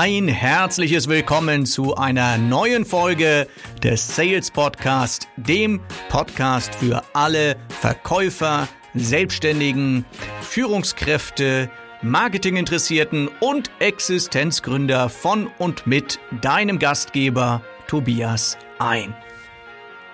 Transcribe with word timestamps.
ein 0.00 0.28
herzliches 0.28 1.08
Willkommen 1.08 1.66
zu 1.66 1.96
einer 1.96 2.38
neuen 2.38 2.84
Folge 2.84 3.48
des 3.82 4.14
Sales 4.14 4.48
Podcast, 4.48 5.26
dem 5.36 5.80
Podcast 6.08 6.72
für 6.76 7.02
alle 7.14 7.56
Verkäufer, 7.80 8.68
Selbstständigen, 8.94 10.04
Führungskräfte, 10.40 11.68
Marketinginteressierten 12.02 13.28
und 13.40 13.72
Existenzgründer 13.80 15.08
von 15.08 15.48
und 15.58 15.88
mit 15.88 16.20
deinem 16.42 16.78
Gastgeber 16.78 17.60
Tobias 17.88 18.56
ein. 18.78 19.16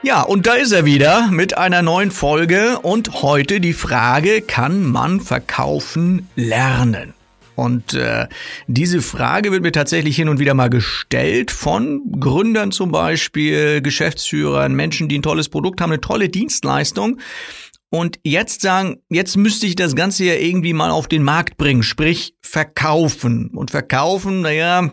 Ja, 0.03 0.23
und 0.23 0.47
da 0.47 0.55
ist 0.55 0.73
er 0.73 0.87
wieder 0.87 1.31
mit 1.31 1.59
einer 1.59 1.83
neuen 1.83 2.11
Folge 2.11 2.79
und 2.79 3.21
heute 3.21 3.61
die 3.61 3.75
Frage, 3.75 4.41
kann 4.41 4.83
man 4.83 5.21
verkaufen 5.21 6.31
lernen? 6.37 7.13
Und 7.57 7.95
äh, 7.95 8.27
diese 8.67 9.01
Frage 9.01 9.53
wird 9.53 9.63
mir 9.63 9.73
tatsächlich 9.73 10.17
hin 10.17 10.29
und 10.29 10.39
wieder 10.39 10.55
mal 10.55 10.71
gestellt 10.71 11.51
von 11.51 12.03
Gründern 12.19 12.73
zum 12.73 12.91
Beispiel, 12.91 13.81
Geschäftsführern, 13.81 14.75
Menschen, 14.75 15.09
die 15.09 15.19
ein 15.19 15.23
tolles 15.23 15.49
Produkt 15.49 15.81
haben, 15.81 15.93
eine 15.93 16.01
tolle 16.01 16.29
Dienstleistung. 16.29 17.19
Und 17.91 18.19
jetzt 18.25 18.61
sagen, 18.61 18.97
jetzt 19.09 19.37
müsste 19.37 19.67
ich 19.67 19.77
das 19.77 19.95
Ganze 19.95 20.25
ja 20.25 20.35
irgendwie 20.35 20.73
mal 20.73 20.91
auf 20.91 21.07
den 21.07 21.23
Markt 21.23 21.57
bringen, 21.57 21.85
sprich 21.85 22.35
verkaufen. 22.41 23.51
Und 23.55 23.71
verkaufen, 23.71 24.41
naja, 24.41 24.91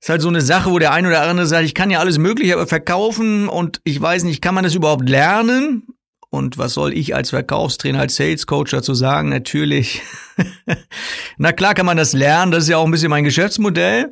ist 0.00 0.08
halt 0.08 0.22
so 0.22 0.28
eine 0.28 0.40
Sache, 0.40 0.70
wo 0.70 0.78
der 0.78 0.92
ein 0.92 1.04
oder 1.04 1.22
andere 1.22 1.46
sagt, 1.46 1.64
ich 1.64 1.74
kann 1.74 1.90
ja 1.90 1.98
alles 1.98 2.18
Mögliche 2.18 2.54
aber 2.54 2.68
verkaufen 2.68 3.48
und 3.48 3.80
ich 3.84 4.00
weiß 4.00 4.22
nicht, 4.22 4.40
kann 4.40 4.54
man 4.54 4.64
das 4.64 4.74
überhaupt 4.74 5.08
lernen? 5.08 5.88
Und 6.30 6.58
was 6.58 6.74
soll 6.74 6.96
ich 6.96 7.14
als 7.14 7.30
Verkaufstrainer, 7.30 8.00
als 8.00 8.16
Sales 8.16 8.46
Coach 8.46 8.70
dazu 8.70 8.94
sagen? 8.94 9.28
Natürlich. 9.28 10.00
Na 11.38 11.52
klar 11.52 11.74
kann 11.74 11.86
man 11.86 11.96
das 11.96 12.12
lernen. 12.12 12.52
Das 12.52 12.64
ist 12.64 12.68
ja 12.70 12.78
auch 12.78 12.84
ein 12.84 12.90
bisschen 12.92 13.10
mein 13.10 13.24
Geschäftsmodell. 13.24 14.10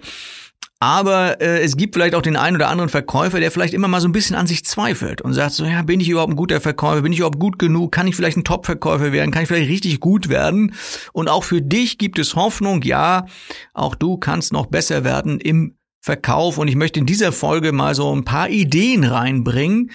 Aber 0.80 1.40
äh, 1.40 1.60
es 1.60 1.76
gibt 1.76 1.94
vielleicht 1.94 2.14
auch 2.14 2.22
den 2.22 2.36
einen 2.36 2.56
oder 2.56 2.68
anderen 2.68 2.88
Verkäufer, 2.88 3.40
der 3.40 3.50
vielleicht 3.50 3.74
immer 3.74 3.88
mal 3.88 4.00
so 4.00 4.06
ein 4.06 4.12
bisschen 4.12 4.36
an 4.36 4.46
sich 4.46 4.64
zweifelt 4.64 5.20
und 5.20 5.34
sagt 5.34 5.52
so, 5.52 5.64
ja, 5.64 5.82
bin 5.82 5.98
ich 5.98 6.08
überhaupt 6.08 6.32
ein 6.32 6.36
guter 6.36 6.60
Verkäufer? 6.60 7.02
Bin 7.02 7.12
ich 7.12 7.18
überhaupt 7.18 7.40
gut 7.40 7.58
genug? 7.58 7.90
Kann 7.90 8.06
ich 8.06 8.14
vielleicht 8.14 8.36
ein 8.36 8.44
Top-Verkäufer 8.44 9.10
werden? 9.10 9.32
Kann 9.32 9.42
ich 9.42 9.48
vielleicht 9.48 9.70
richtig 9.70 9.98
gut 9.98 10.28
werden? 10.28 10.74
Und 11.12 11.28
auch 11.28 11.42
für 11.42 11.62
dich 11.62 11.98
gibt 11.98 12.18
es 12.20 12.36
Hoffnung. 12.36 12.82
Ja, 12.82 13.26
auch 13.74 13.96
du 13.96 14.18
kannst 14.18 14.52
noch 14.52 14.66
besser 14.66 15.02
werden 15.02 15.40
im 15.40 15.74
Verkauf. 16.00 16.58
Und 16.58 16.68
ich 16.68 16.76
möchte 16.76 17.00
in 17.00 17.06
dieser 17.06 17.32
Folge 17.32 17.72
mal 17.72 17.96
so 17.96 18.14
ein 18.14 18.24
paar 18.24 18.48
Ideen 18.48 19.02
reinbringen, 19.02 19.90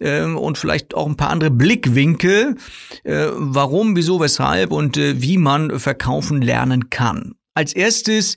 ähm, 0.00 0.36
und 0.36 0.58
vielleicht 0.58 0.94
auch 0.94 1.06
ein 1.06 1.16
paar 1.16 1.30
andere 1.30 1.50
Blickwinkel, 1.50 2.56
äh, 3.04 3.26
warum, 3.32 3.96
wieso, 3.96 4.20
weshalb 4.20 4.70
und 4.72 4.96
äh, 4.96 5.20
wie 5.20 5.38
man 5.38 5.78
verkaufen 5.78 6.42
lernen 6.42 6.90
kann. 6.90 7.34
Als 7.54 7.72
erstes 7.72 8.36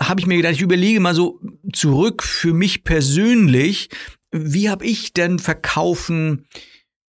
habe 0.00 0.20
ich 0.20 0.26
mir 0.26 0.36
gedacht, 0.36 0.54
ich 0.54 0.60
überlege 0.62 1.00
mal 1.00 1.14
so 1.14 1.40
zurück 1.72 2.22
für 2.22 2.52
mich 2.52 2.84
persönlich, 2.84 3.88
wie 4.30 4.70
habe 4.70 4.84
ich 4.84 5.12
denn 5.12 5.38
verkaufen 5.38 6.46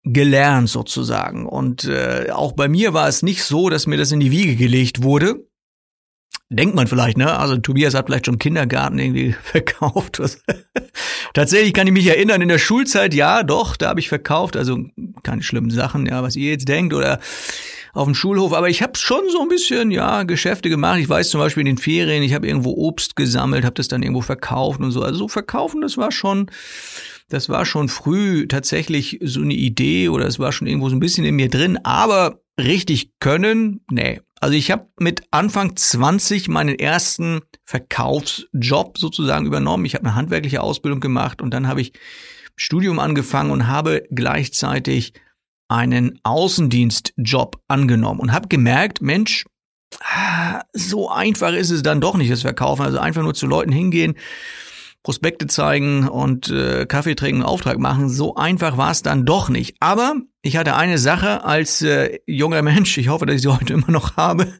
gelernt 0.03 0.69
sozusagen? 0.69 1.45
Und 1.45 1.85
äh, 1.85 2.29
auch 2.31 2.53
bei 2.53 2.67
mir 2.67 2.93
war 2.93 3.07
es 3.07 3.21
nicht 3.21 3.43
so, 3.43 3.69
dass 3.69 3.87
mir 3.87 3.97
das 3.97 4.11
in 4.11 4.19
die 4.19 4.31
Wiege 4.31 4.55
gelegt 4.55 5.03
wurde, 5.03 5.47
denkt 6.51 6.75
man 6.75 6.87
vielleicht, 6.87 7.17
ne? 7.17 7.37
Also 7.37 7.57
Tobias 7.57 7.93
hat 7.93 8.07
vielleicht 8.07 8.25
schon 8.25 8.37
Kindergarten 8.37 8.99
irgendwie 8.99 9.33
verkauft. 9.43 10.21
Tatsächlich 11.33 11.73
kann 11.73 11.87
ich 11.87 11.93
mich 11.93 12.07
erinnern, 12.07 12.41
in 12.41 12.49
der 12.49 12.59
Schulzeit, 12.59 13.13
ja, 13.13 13.43
doch, 13.43 13.77
da 13.77 13.89
habe 13.89 13.99
ich 13.99 14.09
verkauft. 14.09 14.57
Also 14.57 14.85
keine 15.23 15.43
schlimmen 15.43 15.71
Sachen, 15.71 16.05
ja, 16.05 16.21
was 16.21 16.35
ihr 16.35 16.51
jetzt 16.51 16.67
denkt 16.67 16.93
oder 16.93 17.19
auf 17.93 18.05
dem 18.05 18.15
Schulhof. 18.15 18.53
Aber 18.53 18.69
ich 18.69 18.81
habe 18.81 18.97
schon 18.97 19.21
so 19.31 19.41
ein 19.41 19.47
bisschen, 19.47 19.91
ja, 19.91 20.23
Geschäfte 20.23 20.69
gemacht. 20.69 20.99
Ich 20.99 21.09
weiß 21.09 21.29
zum 21.29 21.39
Beispiel 21.39 21.61
in 21.61 21.75
den 21.75 21.77
Ferien, 21.77 22.21
ich 22.21 22.33
habe 22.33 22.47
irgendwo 22.47 22.71
Obst 22.71 23.15
gesammelt, 23.15 23.63
habe 23.63 23.75
das 23.75 23.87
dann 23.87 24.03
irgendwo 24.03 24.21
verkauft 24.21 24.81
und 24.81 24.91
so. 24.91 25.01
Also 25.01 25.19
so 25.19 25.27
verkaufen, 25.29 25.81
das 25.81 25.97
war 25.97 26.11
schon, 26.11 26.47
das 27.29 27.47
war 27.47 27.65
schon 27.65 27.87
früh 27.87 28.47
tatsächlich 28.47 29.19
so 29.23 29.41
eine 29.41 29.53
Idee 29.53 30.09
oder 30.09 30.25
es 30.25 30.37
war 30.37 30.51
schon 30.51 30.67
irgendwo 30.67 30.89
so 30.89 30.95
ein 30.95 30.99
bisschen 31.01 31.23
in 31.23 31.35
mir 31.35 31.49
drin. 31.49 31.79
Aber 31.83 32.40
richtig 32.59 33.11
können, 33.19 33.81
nee, 33.89 34.19
also 34.41 34.55
ich 34.55 34.71
habe 34.71 34.87
mit 34.99 35.23
Anfang 35.29 35.75
20 35.75 36.47
meinen 36.47 36.77
ersten 36.77 37.41
Verkaufsjob 37.63 38.97
sozusagen 38.97 39.45
übernommen. 39.45 39.85
Ich 39.85 39.93
habe 39.93 40.05
eine 40.05 40.15
handwerkliche 40.15 40.61
Ausbildung 40.61 40.99
gemacht 40.99 41.43
und 41.43 41.53
dann 41.53 41.67
habe 41.67 41.81
ich 41.81 41.93
Studium 42.55 42.97
angefangen 42.97 43.51
und 43.51 43.67
habe 43.67 44.03
gleichzeitig 44.09 45.13
einen 45.67 46.19
Außendienstjob 46.23 47.61
angenommen 47.67 48.19
und 48.19 48.33
habe 48.33 48.47
gemerkt, 48.47 49.01
Mensch, 49.01 49.45
ah, 50.03 50.63
so 50.73 51.09
einfach 51.09 51.53
ist 51.53 51.69
es 51.69 51.83
dann 51.83 52.01
doch 52.01 52.17
nicht, 52.17 52.31
das 52.31 52.41
Verkaufen. 52.41 52.83
Also 52.83 52.97
einfach 52.97 53.21
nur 53.21 53.35
zu 53.35 53.45
Leuten 53.45 53.71
hingehen, 53.71 54.15
Prospekte 55.03 55.47
zeigen 55.47 56.07
und 56.07 56.49
äh, 56.49 56.85
Kaffee 56.85 57.15
trinken, 57.15 57.41
Auftrag 57.41 57.79
machen. 57.79 58.09
So 58.09 58.35
einfach 58.35 58.77
war 58.77 58.91
es 58.91 59.01
dann 59.01 59.25
doch 59.25 59.49
nicht. 59.49 59.75
Aber 59.79 60.13
ich 60.43 60.57
hatte 60.57 60.75
eine 60.75 60.97
Sache 60.99 61.43
als 61.43 61.81
äh, 61.81 62.19
junger 62.27 62.61
Mensch, 62.61 62.97
ich 62.97 63.09
hoffe, 63.09 63.25
dass 63.25 63.37
ich 63.37 63.41
sie 63.41 63.55
heute 63.55 63.73
immer 63.73 63.91
noch 63.91 64.17
habe, 64.17 64.53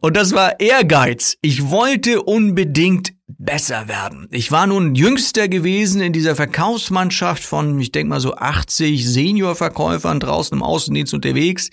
und 0.00 0.16
das 0.16 0.32
war 0.32 0.58
Ehrgeiz. 0.60 1.36
Ich 1.42 1.70
wollte 1.70 2.22
unbedingt 2.22 3.14
besser 3.26 3.88
werden. 3.88 4.28
Ich 4.30 4.52
war 4.52 4.66
nun 4.66 4.94
jüngster 4.94 5.48
gewesen 5.48 6.00
in 6.00 6.12
dieser 6.12 6.36
Verkaufsmannschaft 6.36 7.42
von, 7.42 7.78
ich 7.80 7.92
denke 7.92 8.10
mal 8.10 8.20
so 8.20 8.34
80 8.34 9.08
Seniorverkäufern 9.08 10.20
draußen 10.20 10.56
im 10.56 10.62
Außendienst 10.62 11.14
unterwegs. 11.14 11.70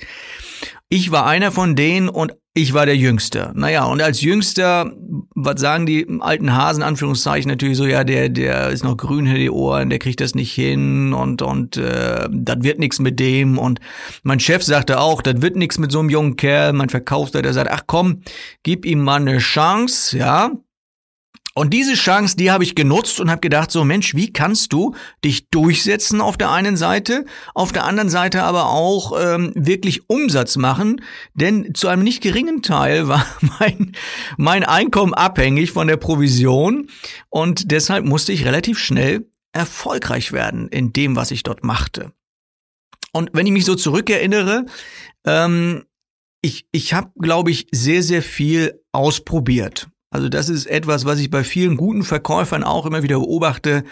Ich 0.90 1.12
war 1.12 1.26
einer 1.26 1.52
von 1.52 1.76
denen 1.76 2.10
und 2.10 2.34
ich 2.54 2.74
war 2.74 2.86
der 2.86 2.98
Jüngste. 2.98 3.52
Naja, 3.56 3.86
und 3.86 4.02
als 4.02 4.20
Jüngster, 4.20 4.92
was 5.36 5.62
sagen 5.62 5.86
die 5.86 6.06
alten 6.20 6.54
Hasen, 6.54 6.84
Anführungszeichen, 6.84 7.50
natürlich 7.50 7.78
so, 7.78 7.86
ja, 7.86 8.04
der, 8.04 8.28
der 8.28 8.70
ist 8.72 8.84
noch 8.84 8.98
grün 8.98 9.26
hinter 9.26 9.40
die 9.40 9.50
Ohren, 9.50 9.90
der 9.90 10.00
kriegt 10.00 10.20
das 10.20 10.36
nicht 10.36 10.52
hin 10.52 11.14
und, 11.14 11.42
und 11.42 11.78
äh, 11.78 12.28
das 12.30 12.58
wird 12.60 12.80
nichts 12.80 13.00
mit 13.00 13.22
dem. 13.22 13.58
Und 13.58 13.80
mein 14.24 14.42
Chef 14.42 14.64
sagte 14.64 15.00
auch, 15.00 15.22
das 15.22 15.42
wird 15.42 15.56
nichts 15.56 15.78
mit 15.78 15.94
so 15.94 16.00
einem 16.00 16.10
jungen 16.10 16.36
Kerl. 16.36 16.74
Mein 16.74 16.90
Verkaufsleiter 16.90 17.54
sagt, 17.54 17.72
ach 17.72 17.84
komm, 17.88 18.22
gib 18.64 18.86
ihm 18.86 19.02
mal 19.02 19.22
eine 19.22 19.38
Chance, 19.38 20.18
ja. 20.18 20.52
Und 21.54 21.74
diese 21.74 21.96
Chance, 21.96 22.38
die 22.38 22.50
habe 22.50 22.64
ich 22.64 22.76
genutzt 22.76 23.20
und 23.20 23.30
habe 23.30 23.42
gedacht, 23.42 23.72
so 23.72 23.84
Mensch, 23.84 24.16
wie 24.16 24.32
kannst 24.32 24.72
du 24.72 24.96
dich 25.24 25.50
durchsetzen 25.50 26.22
auf 26.22 26.38
der 26.38 26.50
einen 26.52 26.78
Seite, 26.78 27.26
auf 27.54 27.74
der 27.74 27.84
anderen 27.84 28.10
Seite 28.10 28.44
aber 28.44 28.70
auch 28.70 29.14
ähm, 29.20 29.52
wirklich 29.56 30.10
Umsatz 30.10 30.56
machen, 30.56 31.02
denn 31.34 31.76
zu 31.76 31.90
einem 31.90 32.04
nicht 32.04 32.22
geringen 32.22 32.62
Teil 32.62 33.08
war 33.10 33.26
mein, 33.60 33.92
mein 34.38 34.64
Einkommen 34.64 35.14
abhängig 35.14 35.72
von 35.72 35.88
der 35.88 35.98
Provision 35.98 36.90
und 37.30 37.72
deshalb 37.72 38.06
musste 38.06 38.32
ich 38.32 38.46
relativ 38.46 38.80
schnell 38.80 39.28
erfolgreich 39.52 40.32
werden 40.32 40.70
in 40.70 40.94
dem, 40.94 41.18
was 41.18 41.32
ich 41.32 41.44
dort 41.44 41.66
machte. 41.66 42.14
Und 43.12 43.32
wenn 43.34 43.46
ich 43.46 43.52
mich 43.52 43.66
so 43.66 43.76
zurückerinnere, 43.76 44.66
ähm, 45.26 45.84
ich, 46.42 46.66
ich 46.72 46.94
habe, 46.94 47.12
glaube 47.20 47.52
ich, 47.52 47.68
sehr, 47.72 48.04
sehr 48.04 48.22
viel 48.22 48.82
ausprobiert. 48.94 49.91
Also 50.12 50.30
das 50.30 50.50
ist 50.50 50.66
etwas, 50.68 51.06
was 51.06 51.20
ich 51.20 51.32
bei 51.32 51.44
vielen 51.44 51.78
guten 51.78 52.04
Verkäufern 52.04 52.64
auch 52.64 52.86
immer 52.86 53.02
wieder 53.02 53.20
beobachte, 53.20 53.84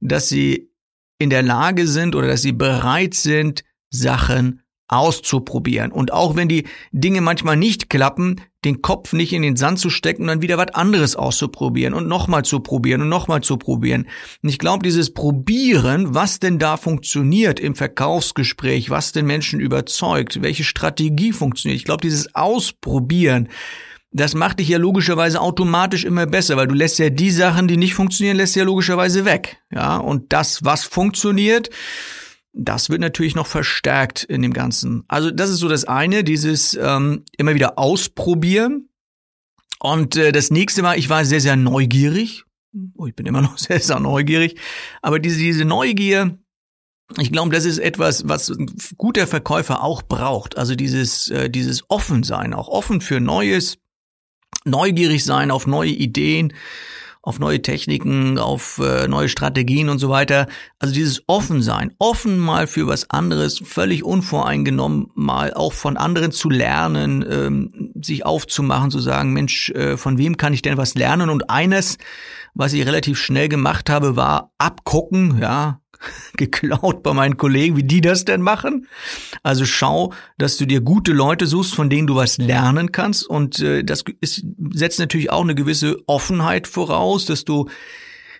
dass 0.00 0.28
sie 0.28 0.70
in 1.18 1.30
der 1.30 1.42
Lage 1.42 1.86
sind 1.86 2.14
oder 2.14 2.28
dass 2.28 2.42
sie 2.42 2.52
bereit 2.52 3.14
sind, 3.14 3.64
Sachen 3.90 4.62
auszuprobieren. 4.86 5.90
Und 5.90 6.12
auch 6.12 6.36
wenn 6.36 6.48
die 6.48 6.64
Dinge 6.92 7.20
manchmal 7.20 7.56
nicht 7.56 7.90
klappen, 7.90 8.40
den 8.64 8.82
Kopf 8.82 9.12
nicht 9.12 9.32
in 9.32 9.42
den 9.42 9.56
Sand 9.56 9.78
zu 9.78 9.90
stecken 9.90 10.22
und 10.22 10.28
dann 10.28 10.42
wieder 10.42 10.58
was 10.58 10.74
anderes 10.74 11.16
auszuprobieren 11.16 11.94
und 11.94 12.06
nochmal 12.06 12.44
zu 12.44 12.60
probieren 12.60 13.02
und 13.02 13.08
nochmal 13.08 13.40
zu 13.40 13.56
probieren. 13.56 14.06
Und 14.42 14.48
ich 14.48 14.58
glaube, 14.58 14.84
dieses 14.84 15.12
Probieren, 15.12 16.14
was 16.14 16.38
denn 16.38 16.58
da 16.58 16.76
funktioniert 16.76 17.58
im 17.58 17.74
Verkaufsgespräch, 17.74 18.90
was 18.90 19.12
den 19.12 19.26
Menschen 19.26 19.58
überzeugt, 19.58 20.40
welche 20.42 20.64
Strategie 20.64 21.32
funktioniert, 21.32 21.78
ich 21.78 21.84
glaube, 21.84 22.02
dieses 22.02 22.34
Ausprobieren, 22.34 23.48
das 24.14 24.34
macht 24.34 24.60
dich 24.60 24.68
ja 24.68 24.78
logischerweise 24.78 25.40
automatisch 25.40 26.04
immer 26.04 26.24
besser, 26.26 26.56
weil 26.56 26.68
du 26.68 26.74
lässt 26.74 27.00
ja 27.00 27.10
die 27.10 27.32
Sachen, 27.32 27.66
die 27.66 27.76
nicht 27.76 27.94
funktionieren, 27.94 28.36
lässt 28.36 28.54
ja 28.54 28.62
logischerweise 28.62 29.24
weg. 29.24 29.60
Ja, 29.72 29.96
und 29.96 30.32
das, 30.32 30.64
was 30.64 30.84
funktioniert, 30.84 31.68
das 32.52 32.90
wird 32.90 33.00
natürlich 33.00 33.34
noch 33.34 33.48
verstärkt 33.48 34.22
in 34.22 34.40
dem 34.40 34.52
Ganzen. 34.52 35.02
Also 35.08 35.32
das 35.32 35.50
ist 35.50 35.58
so 35.58 35.68
das 35.68 35.84
eine, 35.84 36.22
dieses 36.22 36.78
ähm, 36.80 37.24
immer 37.36 37.56
wieder 37.56 37.76
ausprobieren. 37.76 38.88
Und 39.80 40.14
äh, 40.14 40.30
das 40.30 40.52
nächste 40.52 40.84
war, 40.84 40.96
ich 40.96 41.10
war 41.10 41.24
sehr, 41.24 41.40
sehr 41.40 41.56
neugierig. 41.56 42.44
Oh, 42.96 43.06
ich 43.06 43.16
bin 43.16 43.26
immer 43.26 43.42
noch 43.42 43.58
sehr, 43.58 43.80
sehr 43.80 43.98
neugierig. 43.98 44.60
Aber 45.02 45.18
diese, 45.18 45.38
diese 45.38 45.64
Neugier, 45.64 46.38
ich 47.18 47.32
glaube, 47.32 47.50
das 47.50 47.64
ist 47.64 47.78
etwas, 47.78 48.28
was 48.28 48.48
ein 48.48 48.72
guter 48.96 49.26
Verkäufer 49.26 49.82
auch 49.82 50.02
braucht. 50.02 50.56
Also 50.56 50.76
dieses, 50.76 51.30
äh, 51.30 51.50
dieses 51.50 51.90
Offensein, 51.90 52.54
auch 52.54 52.68
offen 52.68 53.00
für 53.00 53.18
Neues, 53.18 53.78
neugierig 54.64 55.24
sein 55.24 55.50
auf 55.50 55.66
neue 55.66 55.90
Ideen 55.90 56.52
auf 57.24 57.38
neue 57.38 57.62
Techniken, 57.62 58.38
auf 58.38 58.78
äh, 58.84 59.08
neue 59.08 59.30
Strategien 59.30 59.88
und 59.88 59.98
so 59.98 60.10
weiter. 60.10 60.46
Also 60.78 60.92
dieses 60.92 61.22
Offensein, 61.26 61.94
offen 61.98 62.38
mal 62.38 62.66
für 62.66 62.86
was 62.86 63.08
anderes, 63.08 63.60
völlig 63.64 64.04
unvoreingenommen 64.04 65.06
mal 65.14 65.54
auch 65.54 65.72
von 65.72 65.96
anderen 65.96 66.32
zu 66.32 66.50
lernen, 66.50 67.24
ähm, 67.28 67.92
sich 68.00 68.26
aufzumachen, 68.26 68.90
zu 68.90 69.00
sagen, 69.00 69.32
Mensch, 69.32 69.70
äh, 69.70 69.96
von 69.96 70.18
wem 70.18 70.36
kann 70.36 70.52
ich 70.52 70.60
denn 70.60 70.76
was 70.76 70.94
lernen? 70.96 71.30
Und 71.30 71.48
eines, 71.48 71.96
was 72.52 72.74
ich 72.74 72.86
relativ 72.86 73.18
schnell 73.18 73.48
gemacht 73.48 73.88
habe, 73.88 74.16
war 74.16 74.52
abgucken, 74.58 75.38
ja, 75.40 75.80
geklaut 76.36 77.02
bei 77.02 77.12
meinen 77.12 77.36
Kollegen, 77.36 77.76
wie 77.76 77.84
die 77.84 78.00
das 78.00 78.24
denn 78.24 78.42
machen. 78.42 78.86
Also 79.42 79.64
schau, 79.64 80.12
dass 80.38 80.56
du 80.56 80.66
dir 80.66 80.80
gute 80.80 81.12
Leute 81.12 81.46
suchst, 81.46 81.74
von 81.74 81.90
denen 81.90 82.06
du 82.06 82.16
was 82.16 82.38
lernen 82.38 82.92
kannst. 82.92 83.26
Und 83.26 83.60
äh, 83.60 83.84
das 83.84 84.04
ist, 84.20 84.44
setzt 84.72 84.98
natürlich 84.98 85.30
auch 85.30 85.42
eine 85.42 85.54
gewisse 85.54 85.98
Offenheit 86.06 86.66
voraus, 86.66 87.26
dass 87.26 87.44
du 87.44 87.68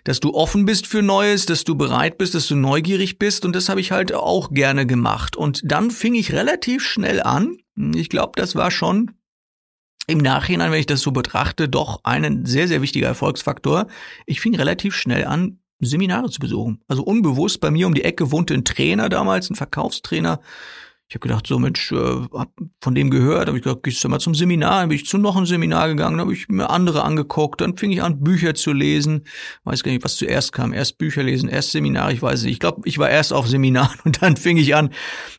dass 0.05 0.19
du 0.19 0.35
offen 0.35 0.65
bist 0.65 0.85
für 0.85 1.01
Neues, 1.01 1.47
dass 1.47 1.63
du 1.63 1.73
bereit 1.73 2.19
bist, 2.19 2.35
dass 2.35 2.47
du 2.47 2.55
neugierig 2.55 3.17
bist. 3.17 3.43
Und 3.43 3.55
das 3.55 3.69
habe 3.69 3.81
ich 3.81 3.91
halt 3.91 4.13
auch 4.13 4.51
gerne 4.51 4.85
gemacht. 4.85 5.35
Und 5.35 5.61
dann 5.65 5.89
fing 5.89 6.13
ich 6.13 6.31
relativ 6.31 6.83
schnell 6.83 7.23
an. 7.23 7.57
Ich 7.95 8.09
glaube, 8.09 8.33
das 8.35 8.55
war 8.55 8.69
schon 8.69 9.15
im 10.07 10.19
Nachhinein, 10.19 10.71
wenn 10.71 10.79
ich 10.79 10.85
das 10.85 11.01
so 11.01 11.11
betrachte, 11.11 11.67
doch 11.67 12.01
ein 12.03 12.45
sehr, 12.45 12.67
sehr 12.67 12.83
wichtiger 12.83 13.07
Erfolgsfaktor. 13.07 13.87
Ich 14.27 14.41
fing 14.41 14.55
relativ 14.55 14.95
schnell 14.95 15.25
an, 15.25 15.59
Seminare 15.79 16.29
zu 16.29 16.39
besuchen. 16.39 16.81
Also 16.87 17.03
unbewusst 17.03 17.59
bei 17.61 17.71
mir 17.71 17.87
um 17.87 17.93
die 17.93 18.03
Ecke 18.03 18.31
wohnte 18.31 18.53
ein 18.53 18.65
Trainer 18.65 19.09
damals, 19.09 19.49
ein 19.49 19.55
Verkaufstrainer. 19.55 20.39
Ich 21.07 21.13
habe 21.13 21.27
gedacht, 21.27 21.45
so 21.45 21.59
Mensch, 21.59 21.91
äh, 21.91 21.95
hab 22.33 22.49
von 22.81 22.95
dem 22.95 23.11
gehört, 23.11 23.47
habe 23.47 23.57
ich 23.57 23.63
gedacht, 23.63 23.83
gehst 23.83 24.03
du 24.03 24.09
mal 24.09 24.19
zum 24.19 24.33
Seminar, 24.33 24.79
dann 24.79 24.89
bin 24.89 24.95
ich 24.95 25.05
zu 25.05 25.19
noch 25.19 25.35
ein 25.35 25.45
Seminar 25.45 25.87
gegangen, 25.87 26.17
dann 26.17 26.21
habe 26.21 26.33
ich 26.33 26.49
mir 26.49 26.71
andere 26.71 27.03
angeguckt, 27.03 27.61
dann 27.61 27.77
fing 27.77 27.91
ich 27.91 28.01
an, 28.01 28.23
Bücher 28.23 28.55
zu 28.55 28.73
lesen. 28.73 29.27
Weiß 29.65 29.83
gar 29.83 29.91
nicht, 29.91 30.03
was 30.03 30.15
zuerst 30.15 30.51
kam. 30.51 30.73
Erst 30.73 30.97
Bücher 30.97 31.21
lesen, 31.21 31.47
erst 31.47 31.73
Seminar, 31.73 32.11
ich 32.11 32.23
weiß 32.23 32.43
nicht. 32.43 32.53
Ich 32.53 32.59
glaube, 32.59 32.81
ich 32.85 32.97
war 32.97 33.09
erst 33.09 33.33
auf 33.33 33.47
Seminar 33.47 33.93
und 34.03 34.23
dann 34.23 34.35
fing 34.35 34.57
ich 34.57 34.73
an, 34.73 34.89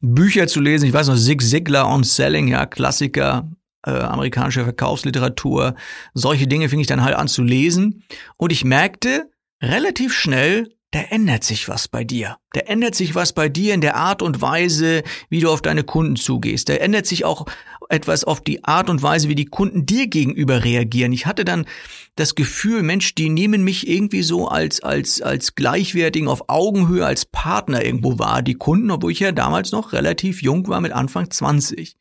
Bücher 0.01 0.47
zu 0.47 0.61
lesen. 0.61 0.87
Ich 0.87 0.93
weiß 0.93 1.09
noch, 1.09 1.17
Zig 1.17 1.43
Ziglar 1.43 1.93
on 1.93 2.05
Selling, 2.05 2.47
ja, 2.47 2.65
Klassiker, 2.65 3.51
äh, 3.85 3.91
amerikanische 3.91 4.63
Verkaufsliteratur. 4.63 5.75
Solche 6.15 6.47
Dinge 6.47 6.69
fing 6.69 6.79
ich 6.79 6.87
dann 6.87 7.03
halt 7.03 7.17
an 7.17 7.27
zu 7.27 7.43
lesen. 7.43 8.05
Und 8.37 8.53
ich 8.53 8.65
merkte, 8.65 9.31
relativ 9.63 10.13
schnell, 10.13 10.77
da 10.93 11.01
ändert 11.01 11.45
sich 11.45 11.69
was 11.69 11.89
bei 11.89 12.05
dir. 12.05 12.39
Da 12.53 12.61
ändert 12.61 12.95
sich 12.95 13.15
was 13.15 13.33
bei 13.33 13.49
dir 13.49 13.75
in 13.75 13.81
der 13.81 13.97
Art 13.97 14.23
und 14.23 14.41
Weise, 14.41 15.03
wie 15.29 15.41
du 15.41 15.51
auf 15.51 15.61
deine 15.61 15.85
Kunden 15.85 16.17
zugehst. 16.17 16.69
Da 16.69 16.75
ändert 16.75 17.07
sich 17.07 17.25
auch 17.25 17.47
etwas 17.89 18.25
auf 18.25 18.41
die 18.41 18.65
Art 18.65 18.89
und 18.89 19.03
Weise, 19.03 19.29
wie 19.29 19.35
die 19.35 19.47
Kunden 19.47 19.85
dir 19.85 20.07
gegenüber 20.07 20.65
reagieren. 20.65 21.13
Ich 21.13 21.27
hatte 21.27 21.45
dann 21.45 21.67
das 22.17 22.35
Gefühl, 22.35 22.83
Mensch, 22.83 23.15
die 23.15 23.29
nehmen 23.29 23.63
mich 23.63 23.87
irgendwie 23.87 24.23
so 24.23 24.49
als, 24.49 24.81
als, 24.81 25.21
als 25.21 25.55
gleichwertigen, 25.55 26.29
auf 26.29 26.49
Augenhöhe, 26.49 27.05
als 27.05 27.27
Partner 27.27 27.85
irgendwo 27.85 28.19
wahr, 28.19 28.41
die 28.41 28.55
Kunden, 28.55 28.91
obwohl 28.91 29.13
ich 29.13 29.21
ja 29.21 29.33
damals 29.33 29.71
noch 29.71 29.93
relativ 29.93 30.41
jung 30.41 30.67
war 30.67 30.81
mit 30.81 30.93
Anfang 30.93 31.31
20. 31.31 31.99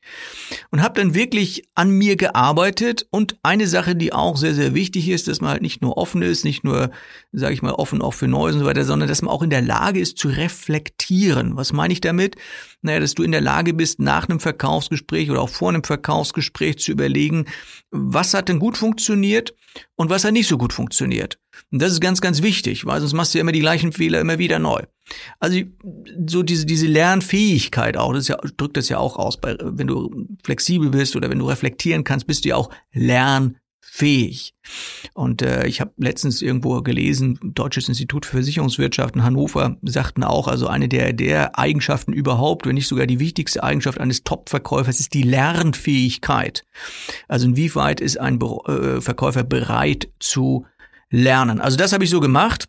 Und 0.71 0.81
habe 0.81 1.01
dann 1.01 1.15
wirklich 1.15 1.67
an 1.75 1.89
mir 1.89 2.15
gearbeitet 2.15 3.06
und 3.12 3.35
eine 3.44 3.67
Sache, 3.67 3.94
die 3.94 4.13
auch 4.13 4.38
sehr, 4.38 4.56
sehr 4.56 4.73
wichtig 4.73 5.09
ist, 5.09 5.27
dass 5.27 5.41
man 5.41 5.51
halt 5.51 5.62
nicht 5.62 5.81
nur 5.81 5.97
offen 5.97 6.21
ist, 6.21 6.45
nicht 6.45 6.63
nur, 6.63 6.91
sage 7.33 7.53
ich 7.53 7.61
mal, 7.61 7.73
offen 7.73 8.01
auch 8.01 8.13
für 8.13 8.29
Neues 8.29 8.56
und 8.56 8.61
so 8.61 8.68
weiter, 8.68 8.85
sondern 8.85 9.09
dass 9.09 9.21
man 9.21 9.33
auch 9.33 9.44
in 9.44 9.50
der 9.50 9.61
Lage 9.61 10.00
ist 10.00 10.18
zu 10.18 10.29
reflektieren. 10.29 11.57
Was 11.57 11.73
meine 11.73 11.91
ich 11.91 12.00
damit? 12.00 12.38
Naja, 12.81 13.01
dass 13.01 13.15
du 13.15 13.23
in 13.23 13.33
der 13.33 13.41
Lage 13.41 13.73
bist, 13.73 14.00
nach 14.00 14.29
einem 14.29 14.39
Verkaufsgespräch 14.39 15.29
oder 15.29 15.41
auch 15.41 15.50
vor 15.50 15.69
einem 15.69 15.83
Verkaufsgespräch 15.83 16.77
zu 16.77 16.91
überlegen, 16.91 17.47
was 17.91 18.33
hat 18.33 18.47
denn 18.47 18.59
gut 18.59 18.77
funktioniert 18.77 19.53
und 19.95 20.05
was 20.10 20.24
hat 20.24 20.34
nicht 20.34 20.48
so 20.48 20.57
gut 20.57 20.74
funktioniert. 20.74 21.40
Und 21.72 21.81
das 21.81 21.92
ist 21.92 22.02
ganz, 22.02 22.22
ganz 22.22 22.42
wichtig, 22.42 22.86
weil 22.86 23.00
sonst 23.00 23.13
machst 23.13 23.34
du 23.34 23.38
ja 23.38 23.42
immer 23.42 23.52
die 23.52 23.60
gleichen 23.60 23.92
Fehler 23.92 24.19
immer 24.19 24.40
wieder 24.40 24.60
neu. 24.60 24.81
Also 25.40 25.60
so 26.28 26.44
diese, 26.44 26.66
diese 26.66 26.88
Lernfähigkeit 26.88 27.98
auch, 27.98 28.13
das 28.13 28.28
ja, 28.28 28.38
drückt 28.57 28.78
das 28.78 28.90
ja 28.90 28.98
auch 28.98 29.18
aus, 29.18 29.40
bei, 29.40 29.56
wenn 29.60 29.88
du 29.88 30.28
flexibel 30.44 30.90
bist 30.90 31.16
oder 31.16 31.30
wenn 31.30 31.40
du 31.40 31.48
reflektieren 31.48 32.04
kannst, 32.04 32.28
bist 32.28 32.46
du 32.46 32.50
ja 32.50 32.56
auch 32.56 32.69
lernfähig 32.92 33.64
fähig. 33.95 34.53
Und 35.13 35.42
äh, 35.42 35.68
ich 35.68 35.80
habe 35.80 35.94
letztens 35.95 36.42
irgendwo 36.42 36.81
gelesen, 36.81 37.39
Deutsches 37.42 37.88
Institut 37.88 38.25
für 38.25 38.33
Versicherungswirtschaft 38.33 39.15
in 39.15 39.24
Hannover 39.24 39.77
sagten 39.83 40.25
auch, 40.25 40.50
also 40.50 40.68
eine 40.68 40.89
der, 40.89 41.13
der 41.13 41.57
Eigenschaften 41.57 42.12
überhaupt, 42.12 42.65
wenn 42.65 42.75
nicht 42.75 42.89
sogar 42.89 43.07
die 43.07 43.21
wichtigste 43.21 43.63
Eigenschaft 43.63 44.01
eines 44.01 44.25
Top-Verkäufers 44.25 45.00
ist 45.00 45.13
die 45.13 45.21
Lernfähigkeit. 45.21 46.65
Also 47.30 47.47
inwieweit 47.47 48.01
ist 48.01 48.19
ein 48.19 48.38
äh, 48.42 49.00
Verkäufer 49.00 49.45
bereit 49.45 50.09
zu 50.19 50.65
lernen. 51.09 51.62
Also 51.62 51.77
das 51.77 51.94
habe 51.94 52.03
ich 52.03 52.09
so 52.09 52.19
gemacht. 52.19 52.68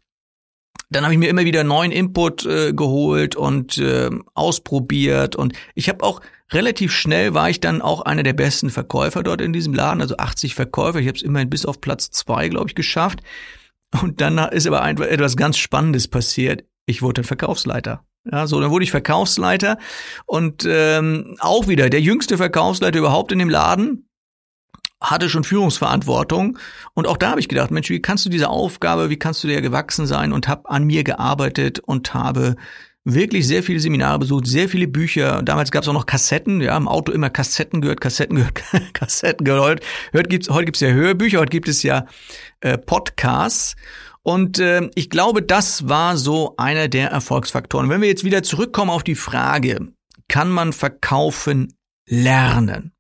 Dann 0.89 1.03
habe 1.03 1.15
ich 1.15 1.19
mir 1.19 1.29
immer 1.29 1.45
wieder 1.45 1.65
neuen 1.65 1.91
Input 1.91 2.47
äh, 2.47 2.73
geholt 2.73 3.35
und 3.35 3.79
äh, 3.79 4.11
ausprobiert 4.35 5.35
und 5.35 5.55
ich 5.75 5.89
habe 5.89 6.05
auch 6.05 6.21
relativ 6.53 6.93
schnell 6.93 7.35
war 7.35 7.51
ich 7.51 7.61
dann 7.61 7.83
auch 7.83 8.03
einer 8.03 8.23
der 8.23 8.33
besten 8.33 8.71
Verkäufer 8.71 9.23
dort 9.23 9.41
in 9.41 9.53
diesem 9.53 9.75
Laden, 9.75 10.01
also 10.01 10.17
80 10.17 10.55
Verkäufer. 10.55 11.01
Ich 11.01 11.09
habe 11.09 11.17
es 11.17 11.23
immerhin 11.23 11.51
bis 11.51 11.67
auf 11.67 11.81
Platz 11.81 12.11
zwei, 12.11 12.49
glaube 12.49 12.69
ich, 12.69 12.75
geschafft. 12.75 13.21
Und 14.01 14.21
dann 14.21 14.39
ist 14.39 14.67
aber 14.67 14.83
einfach 14.83 15.07
etwas 15.07 15.37
ganz 15.37 15.59
Spannendes 15.59 16.09
passiert. 16.09 16.65
Ich 16.87 17.03
wurde 17.03 17.25
Verkaufsleiter. 17.25 18.05
Ja, 18.31 18.47
so, 18.47 18.61
dann 18.61 18.71
wurde 18.71 18.85
ich 18.85 18.91
Verkaufsleiter 18.91 19.79
und 20.27 20.67
ähm, 20.69 21.37
auch 21.39 21.69
wieder 21.69 21.89
der 21.91 22.01
jüngste 22.01 22.37
Verkaufsleiter 22.37 22.99
überhaupt 22.99 23.31
in 23.31 23.39
dem 23.39 23.49
Laden 23.49 24.06
hatte 25.01 25.29
schon 25.29 25.45
Führungsverantwortung 25.45 26.59
und 26.95 27.07
auch 27.07 27.17
da 27.17 27.31
habe 27.31 27.41
ich 27.41 27.49
gedacht, 27.49 27.71
Mensch, 27.71 27.91
wie 27.91 28.01
kannst 28.01 28.25
du 28.25 28.31
diese 28.31 28.49
Aufgabe, 28.49 29.11
wie 29.11 29.19
kannst 29.19 29.45
du 29.45 29.49
dir 29.49 29.61
gewachsen 29.61 30.07
sein 30.07 30.33
und 30.33 30.49
habe 30.49 30.69
an 30.71 30.85
mir 30.85 31.05
gearbeitet 31.05 31.81
und 31.81 32.15
habe 32.15 32.57
wirklich 33.07 33.47
sehr 33.47 33.63
viele 33.63 33.79
Seminare 33.79 34.19
besucht, 34.19 34.47
sehr 34.47 34.69
viele 34.69 34.89
Bücher. 34.89 35.43
Damals 35.43 35.71
gab 35.71 35.85
es 35.85 35.89
auch 35.89 35.95
noch 35.95 36.07
Kassetten, 36.07 36.61
ja, 36.61 36.77
im 36.77 36.89
Auto 36.89 37.13
immer 37.13 37.31
Kassetten 37.31 37.81
gehört, 37.81 38.01
Kassetten 38.01 38.37
gehört, 38.37 38.63
Kassetten 38.95 39.45
gehört. 39.45 39.81
Heute 40.13 40.29
gibt's, 40.29 40.51
heute 40.51 40.67
gibt's 40.67 40.81
ja 40.81 40.89
Hörbücher, 40.89 41.39
heute 41.39 41.51
gibt 41.51 41.69
es 41.69 41.83
ja 41.83 42.07
äh, 42.61 42.77
Podcasts. 42.77 43.77
Und 44.23 44.59
äh, 44.59 44.91
ich 44.97 45.09
glaube, 45.09 45.41
das 45.41 45.89
war 45.89 46.17
so 46.17 46.55
einer 46.57 46.89
der 46.89 47.11
Erfolgsfaktoren. 47.11 47.89
Wenn 47.89 48.01
wir 48.01 48.09
jetzt 48.09 48.25
wieder 48.25 48.43
zurückkommen 48.43 48.91
auf 48.91 49.05
die 49.05 49.15
Frage, 49.15 49.93
kann 50.29 50.51
man 50.51 50.73
verkaufen 50.73 51.75
lernen? 52.09 52.93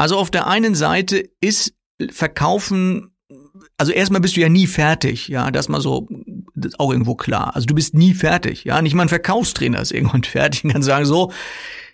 Also 0.00 0.16
auf 0.16 0.30
der 0.30 0.46
einen 0.46 0.74
Seite 0.74 1.22
ist 1.42 1.74
Verkaufen, 2.10 3.10
also 3.76 3.92
erstmal 3.92 4.22
bist 4.22 4.34
du 4.34 4.40
ja 4.40 4.48
nie 4.48 4.66
fertig, 4.66 5.28
ja, 5.28 5.50
das 5.50 5.68
mal 5.68 5.82
so, 5.82 6.08
das 6.54 6.72
ist 6.72 6.80
auch 6.80 6.90
irgendwo 6.90 7.16
klar. 7.16 7.54
Also 7.54 7.66
du 7.66 7.74
bist 7.74 7.92
nie 7.92 8.14
fertig, 8.14 8.64
ja, 8.64 8.80
nicht 8.80 8.94
mal 8.94 9.02
ein 9.02 9.08
Verkaufstrainer 9.10 9.78
ist 9.78 9.92
irgendwann 9.92 10.22
fertig 10.24 10.64
und 10.64 10.72
kann 10.72 10.82
sagen, 10.82 11.04
so, 11.04 11.30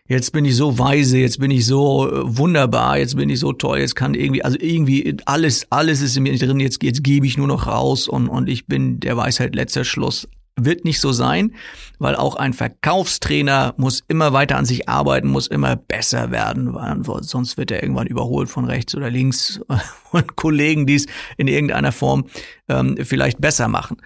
jetzt 0.07 0.31
bin 0.31 0.45
ich 0.45 0.55
so 0.55 0.79
weise, 0.79 1.19
jetzt 1.19 1.41
bin 1.41 1.51
ich 1.51 1.67
so 1.67 2.09
äh, 2.09 2.39
wunderbar, 2.39 2.97
jetzt 2.97 3.17
bin 3.17 3.29
ich 3.29 3.41
so 3.41 3.53
toll, 3.53 3.81
jetzt 3.81 3.97
kann 3.97 4.15
irgendwie, 4.15 4.45
also 4.45 4.57
irgendwie 4.61 5.17
alles, 5.25 5.67
alles 5.71 6.01
ist 6.01 6.17
in 6.17 6.23
mir 6.23 6.39
drin, 6.39 6.61
jetzt, 6.61 6.85
jetzt 6.85 7.03
gebe 7.03 7.27
ich 7.27 7.37
nur 7.37 7.49
noch 7.49 7.67
raus 7.67 8.07
und, 8.07 8.29
und 8.29 8.49
ich 8.49 8.69
bin 8.69 9.01
der 9.01 9.17
Weisheit 9.17 9.57
letzter 9.57 9.85
Schluss 9.85 10.29
wird 10.59 10.85
nicht 10.85 11.01
so 11.01 11.13
sein, 11.13 11.55
weil 11.99 12.17
auch 12.17 12.35
ein 12.37 12.55
Verkaufstrainer 12.55 13.75
muss 13.77 14.03
immer 14.09 14.33
weiter 14.33 14.57
an 14.57 14.65
sich 14.65 14.89
arbeiten, 14.89 15.29
muss 15.29 15.47
immer 15.47 15.77
besser 15.77 16.31
werden, 16.31 16.75
weil 16.75 17.23
sonst 17.23 17.59
wird 17.59 17.71
er 17.71 17.83
irgendwann 17.83 18.07
überholt 18.07 18.49
von 18.49 18.65
rechts 18.65 18.95
oder 18.95 19.11
links 19.11 19.61
von 20.11 20.27
Kollegen, 20.35 20.87
die 20.87 20.95
es 20.95 21.07
in 21.37 21.47
irgendeiner 21.47 21.93
Form 21.93 22.27
ähm, 22.69 22.97
vielleicht 23.03 23.41
besser 23.41 23.69
machen. 23.69 23.99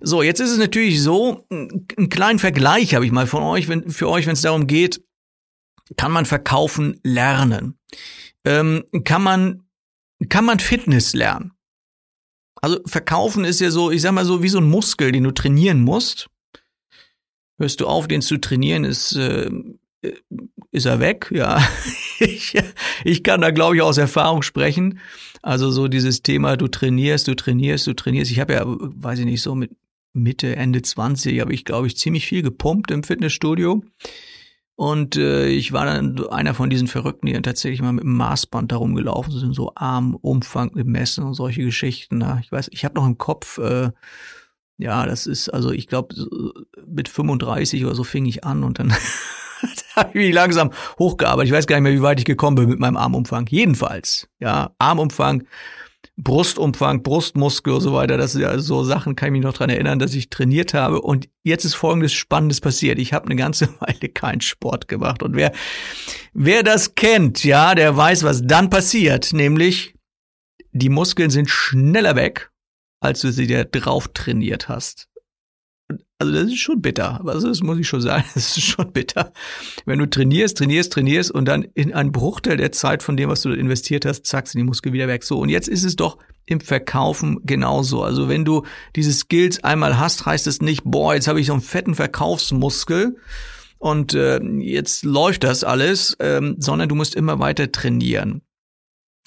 So, 0.00 0.22
jetzt 0.22 0.40
ist 0.40 0.50
es 0.50 0.58
natürlich 0.58 1.00
so, 1.00 1.46
einen 1.50 2.08
kleinen 2.10 2.40
Vergleich 2.40 2.94
habe 2.94 3.06
ich 3.06 3.12
mal 3.12 3.26
von 3.26 3.42
euch, 3.44 3.68
wenn, 3.68 3.90
für 3.90 4.08
euch, 4.08 4.26
wenn 4.26 4.34
es 4.34 4.42
darum 4.42 4.66
geht, 4.66 5.02
kann 5.96 6.12
man 6.12 6.26
verkaufen 6.26 6.98
lernen? 7.04 7.78
Ähm, 8.44 8.84
kann 9.04 9.22
man 9.22 9.62
kann 10.28 10.44
man 10.44 10.58
Fitness 10.58 11.14
lernen? 11.14 11.52
Also 12.62 12.80
verkaufen 12.86 13.44
ist 13.44 13.60
ja 13.60 13.70
so, 13.70 13.90
ich 13.90 14.02
sag 14.02 14.12
mal 14.12 14.24
so, 14.24 14.42
wie 14.42 14.48
so 14.48 14.58
ein 14.58 14.70
Muskel, 14.70 15.12
den 15.12 15.24
du 15.24 15.32
trainieren 15.32 15.82
musst. 15.82 16.30
Hörst 17.58 17.80
du 17.80 17.86
auf, 17.86 18.08
den 18.08 18.22
zu 18.22 18.38
trainieren, 18.38 18.84
ist, 18.84 19.16
äh, 19.16 19.50
ist 20.70 20.86
er 20.86 21.00
weg, 21.00 21.28
ja. 21.32 21.60
ich, 22.20 22.56
ich 23.04 23.22
kann 23.24 23.40
da, 23.40 23.50
glaube 23.50 23.76
ich, 23.76 23.82
aus 23.82 23.98
Erfahrung 23.98 24.42
sprechen. 24.42 25.00
Also 25.42 25.72
so 25.72 25.88
dieses 25.88 26.22
Thema, 26.22 26.56
du 26.56 26.68
trainierst, 26.68 27.26
du 27.26 27.34
trainierst, 27.34 27.88
du 27.88 27.94
trainierst. 27.94 28.30
Ich 28.30 28.38
habe 28.38 28.54
ja, 28.54 28.62
weiß 28.64 29.18
ich 29.18 29.24
nicht, 29.24 29.42
so 29.42 29.56
mit 29.56 29.72
Mitte, 30.12 30.54
Ende 30.54 30.82
20 30.82 31.40
habe 31.40 31.52
ich, 31.52 31.64
glaube 31.64 31.88
ich, 31.88 31.96
ziemlich 31.96 32.26
viel 32.26 32.42
gepumpt 32.42 32.92
im 32.92 33.02
Fitnessstudio. 33.02 33.82
Und 34.82 35.14
äh, 35.14 35.46
ich 35.46 35.70
war 35.70 35.86
dann 35.86 36.26
einer 36.30 36.54
von 36.54 36.68
diesen 36.68 36.88
Verrückten, 36.88 37.26
die 37.26 37.32
dann 37.32 37.44
tatsächlich 37.44 37.80
mal 37.80 37.92
mit 37.92 38.02
dem 38.02 38.16
Maßband 38.16 38.72
da 38.72 38.78
rumgelaufen 38.78 39.32
sind, 39.32 39.54
so 39.54 39.70
Armumfang 39.76 40.72
gemessen 40.72 41.22
und 41.22 41.34
solche 41.34 41.62
Geschichten. 41.62 42.20
Ja. 42.20 42.40
Ich 42.42 42.50
weiß, 42.50 42.66
ich 42.72 42.84
habe 42.84 42.96
noch 42.96 43.06
im 43.06 43.16
Kopf, 43.16 43.58
äh, 43.58 43.92
ja, 44.78 45.06
das 45.06 45.28
ist, 45.28 45.50
also 45.50 45.70
ich 45.70 45.86
glaube, 45.86 46.16
mit 46.84 47.08
35 47.08 47.84
oder 47.84 47.94
so 47.94 48.02
fing 48.02 48.26
ich 48.26 48.42
an 48.42 48.64
und 48.64 48.80
dann 48.80 48.92
habe 49.94 50.08
ich 50.08 50.14
mich 50.26 50.34
langsam 50.34 50.72
hochgearbeitet. 50.98 51.50
Ich 51.52 51.56
weiß 51.56 51.68
gar 51.68 51.76
nicht 51.76 51.84
mehr, 51.84 51.92
wie 51.92 52.02
weit 52.02 52.18
ich 52.18 52.24
gekommen 52.24 52.56
bin 52.56 52.68
mit 52.68 52.80
meinem 52.80 52.96
Armumfang. 52.96 53.46
Jedenfalls, 53.48 54.26
ja, 54.40 54.72
Armumfang 54.80 55.44
Brustumfang, 56.16 57.02
Brustmuskel 57.02 57.74
und 57.74 57.80
so 57.80 57.94
weiter. 57.94 58.16
Das 58.16 58.32
sind 58.32 58.42
ja 58.42 58.58
so 58.58 58.84
Sachen, 58.84 59.16
kann 59.16 59.28
ich 59.28 59.32
mich 59.32 59.42
noch 59.42 59.54
dran 59.54 59.70
erinnern, 59.70 59.98
dass 59.98 60.14
ich 60.14 60.28
trainiert 60.28 60.74
habe. 60.74 61.00
Und 61.00 61.28
jetzt 61.42 61.64
ist 61.64 61.74
folgendes 61.74 62.12
Spannendes 62.12 62.60
passiert. 62.60 62.98
Ich 62.98 63.12
habe 63.12 63.26
eine 63.26 63.36
ganze 63.36 63.68
Weile 63.80 64.08
keinen 64.08 64.40
Sport 64.40 64.88
gemacht. 64.88 65.22
Und 65.22 65.36
wer, 65.36 65.52
wer 66.34 66.62
das 66.62 66.94
kennt, 66.94 67.44
ja, 67.44 67.74
der 67.74 67.96
weiß, 67.96 68.24
was 68.24 68.42
dann 68.44 68.68
passiert. 68.68 69.32
Nämlich, 69.32 69.94
die 70.72 70.90
Muskeln 70.90 71.30
sind 71.30 71.48
schneller 71.48 72.14
weg, 72.14 72.50
als 73.00 73.20
du 73.20 73.32
sie 73.32 73.46
dir 73.46 73.64
drauf 73.64 74.08
trainiert 74.08 74.68
hast. 74.68 75.08
Also 76.18 76.32
das 76.32 76.44
ist 76.44 76.58
schon 76.58 76.80
bitter. 76.80 77.20
Also 77.26 77.48
das 77.48 77.62
muss 77.62 77.78
ich 77.78 77.88
schon 77.88 78.00
sagen, 78.00 78.24
das 78.34 78.56
ist 78.56 78.64
schon 78.64 78.92
bitter. 78.92 79.32
Wenn 79.84 79.98
du 79.98 80.06
trainierst, 80.06 80.58
trainierst, 80.58 80.92
trainierst 80.92 81.30
und 81.30 81.46
dann 81.46 81.64
in 81.74 81.92
einen 81.92 82.12
Bruchteil 82.12 82.56
der 82.56 82.72
Zeit 82.72 83.02
von 83.02 83.16
dem, 83.16 83.28
was 83.28 83.42
du 83.42 83.50
investiert 83.50 84.04
hast, 84.04 84.26
zack, 84.26 84.46
sind 84.46 84.60
die 84.60 84.64
Muskeln 84.64 84.92
wieder 84.92 85.08
weg. 85.08 85.24
So, 85.24 85.38
und 85.38 85.48
jetzt 85.48 85.68
ist 85.68 85.84
es 85.84 85.96
doch 85.96 86.18
im 86.46 86.60
Verkaufen 86.60 87.40
genauso. 87.44 88.02
Also 88.02 88.28
wenn 88.28 88.44
du 88.44 88.64
diese 88.96 89.12
Skills 89.12 89.62
einmal 89.64 89.98
hast, 89.98 90.26
heißt 90.26 90.46
es 90.46 90.60
nicht, 90.60 90.82
boah, 90.84 91.14
jetzt 91.14 91.28
habe 91.28 91.40
ich 91.40 91.46
so 91.46 91.52
einen 91.52 91.62
fetten 91.62 91.94
Verkaufsmuskel 91.94 93.16
und 93.78 94.14
äh, 94.14 94.40
jetzt 94.60 95.04
läuft 95.04 95.44
das 95.44 95.64
alles, 95.64 96.16
ähm, 96.20 96.56
sondern 96.58 96.88
du 96.88 96.94
musst 96.94 97.14
immer 97.14 97.40
weiter 97.40 97.72
trainieren. 97.72 98.42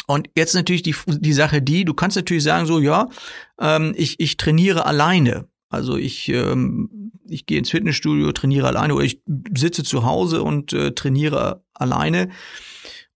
Und 0.08 0.30
jetzt 0.36 0.54
natürlich 0.54 0.84
die, 0.84 0.96
die 1.08 1.34
Sache 1.34 1.62
die, 1.62 1.84
du 1.84 1.94
kannst 1.94 2.16
natürlich 2.16 2.44
sagen 2.44 2.66
so, 2.66 2.80
ja, 2.80 3.10
ähm, 3.60 3.94
ich, 3.98 4.20
ich 4.20 4.38
trainiere 4.38 4.86
alleine. 4.86 5.48
Also 5.76 5.98
ich, 5.98 6.30
ähm, 6.30 7.12
ich 7.28 7.46
gehe 7.46 7.60
ins 7.60 7.70
Fitnessstudio, 7.70 8.32
trainiere 8.32 8.68
alleine 8.68 8.96
oder 8.96 9.06
ich 9.06 9.22
sitze 9.56 9.84
zu 9.84 10.06
Hause 10.06 10.42
und 10.42 10.74
äh, 10.74 10.94
trainiere 10.94 11.64
alleine. 11.74 12.30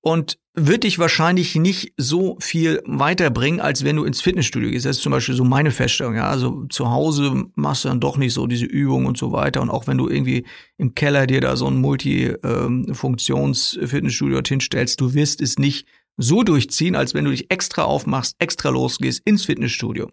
Und 0.02 0.38
wird 0.54 0.84
dich 0.84 1.00
wahrscheinlich 1.00 1.56
nicht 1.56 1.94
so 1.98 2.38
viel 2.40 2.84
weiterbringen, 2.86 3.60
als 3.60 3.84
wenn 3.84 3.96
du 3.96 4.04
ins 4.04 4.22
Fitnessstudio 4.22 4.70
gehst. 4.72 4.86
Das 4.86 4.98
ist 4.98 5.04
zum 5.04 5.12
Beispiel 5.12 5.34
so 5.36 5.44
meine 5.44 5.72
Feststellung. 5.72 6.14
Ja, 6.16 6.30
also 6.30 6.66
zu 6.70 6.90
Hause 6.90 7.46
machst 7.56 7.86
du 7.86 7.90
dann 7.90 8.00
doch 8.00 8.18
nicht 8.18 8.34
so 8.34 8.48
diese 8.48 8.66
Übungen 8.66 9.06
und 9.08 9.18
so 9.18 9.32
weiter. 9.32 9.62
Und 9.62 9.70
auch 9.70 9.88
wenn 9.88 9.98
du 9.98 10.10
irgendwie 10.10 10.46
im 10.78 10.96
Keller 10.96 11.28
dir 11.28 11.42
da 11.42 11.56
so 11.56 11.68
ein 11.68 11.80
Multi-Funktions-Fitnessstudio 11.80 14.42
hinstellst, 14.46 15.00
du 15.02 15.14
wirst 15.14 15.42
es 15.42 15.60
nicht 15.60 15.88
so 16.18 16.44
durchziehen, 16.44 16.96
als 16.96 17.14
wenn 17.14 17.26
du 17.26 17.32
dich 17.32 17.50
extra 17.50 17.84
aufmachst, 17.84 18.36
extra 18.40 18.70
losgehst 18.70 19.22
ins 19.26 19.46
Fitnessstudio. 19.46 20.10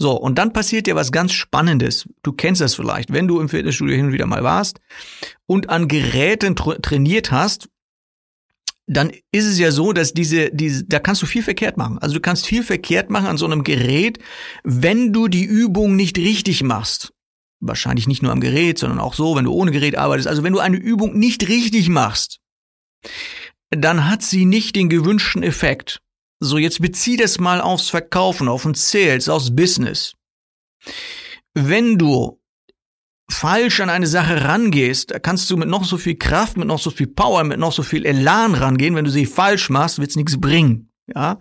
So, 0.00 0.12
und 0.12 0.38
dann 0.38 0.52
passiert 0.52 0.86
dir 0.86 0.94
was 0.94 1.10
ganz 1.10 1.32
Spannendes. 1.32 2.08
Du 2.22 2.32
kennst 2.32 2.60
das 2.60 2.76
vielleicht, 2.76 3.12
wenn 3.12 3.26
du 3.26 3.40
im 3.40 3.48
Fitnessstudio 3.48 3.96
hin 3.96 4.06
und 4.06 4.12
wieder 4.12 4.26
mal 4.26 4.44
warst 4.44 4.80
und 5.46 5.70
an 5.70 5.88
Geräten 5.88 6.54
tra 6.54 6.76
trainiert 6.76 7.32
hast, 7.32 7.68
dann 8.86 9.10
ist 9.32 9.44
es 9.44 9.58
ja 9.58 9.70
so, 9.70 9.92
dass 9.92 10.14
diese, 10.14 10.50
diese, 10.50 10.84
da 10.84 11.00
kannst 11.00 11.20
du 11.20 11.26
viel 11.26 11.42
verkehrt 11.42 11.76
machen. 11.76 11.98
Also 11.98 12.14
du 12.14 12.20
kannst 12.20 12.46
viel 12.46 12.62
verkehrt 12.62 13.10
machen 13.10 13.26
an 13.26 13.36
so 13.36 13.44
einem 13.44 13.64
Gerät, 13.64 14.18
wenn 14.62 15.12
du 15.12 15.28
die 15.28 15.44
Übung 15.44 15.96
nicht 15.96 16.16
richtig 16.16 16.62
machst. 16.62 17.12
Wahrscheinlich 17.60 18.06
nicht 18.06 18.22
nur 18.22 18.32
am 18.32 18.40
Gerät, 18.40 18.78
sondern 18.78 19.00
auch 19.00 19.14
so, 19.14 19.34
wenn 19.36 19.44
du 19.44 19.52
ohne 19.52 19.72
Gerät 19.72 19.98
arbeitest. 19.98 20.28
Also 20.28 20.44
wenn 20.44 20.52
du 20.52 20.60
eine 20.60 20.76
Übung 20.76 21.18
nicht 21.18 21.48
richtig 21.48 21.88
machst, 21.88 22.38
dann 23.70 24.08
hat 24.08 24.22
sie 24.22 24.44
nicht 24.44 24.76
den 24.76 24.88
gewünschten 24.88 25.42
Effekt. 25.42 26.00
So, 26.40 26.58
jetzt 26.58 26.80
bezieh 26.80 27.16
das 27.16 27.38
mal 27.38 27.60
aufs 27.60 27.90
Verkaufen, 27.90 28.48
auf 28.48 28.62
den 28.62 28.74
Sales, 28.74 29.28
aufs 29.28 29.54
Business. 29.54 30.14
Wenn 31.54 31.98
du 31.98 32.40
falsch 33.30 33.80
an 33.80 33.90
eine 33.90 34.06
Sache 34.06 34.44
rangehst, 34.44 35.12
kannst 35.22 35.50
du 35.50 35.56
mit 35.56 35.68
noch 35.68 35.84
so 35.84 35.98
viel 35.98 36.16
Kraft, 36.16 36.56
mit 36.56 36.68
noch 36.68 36.78
so 36.78 36.90
viel 36.90 37.08
Power, 37.08 37.44
mit 37.44 37.58
noch 37.58 37.72
so 37.72 37.82
viel 37.82 38.06
Elan 38.06 38.54
rangehen. 38.54 38.94
Wenn 38.94 39.04
du 39.04 39.10
sie 39.10 39.26
falsch 39.26 39.68
machst, 39.68 39.98
wird's 39.98 40.16
nichts 40.16 40.40
bringen. 40.40 40.87
Ja. 41.14 41.38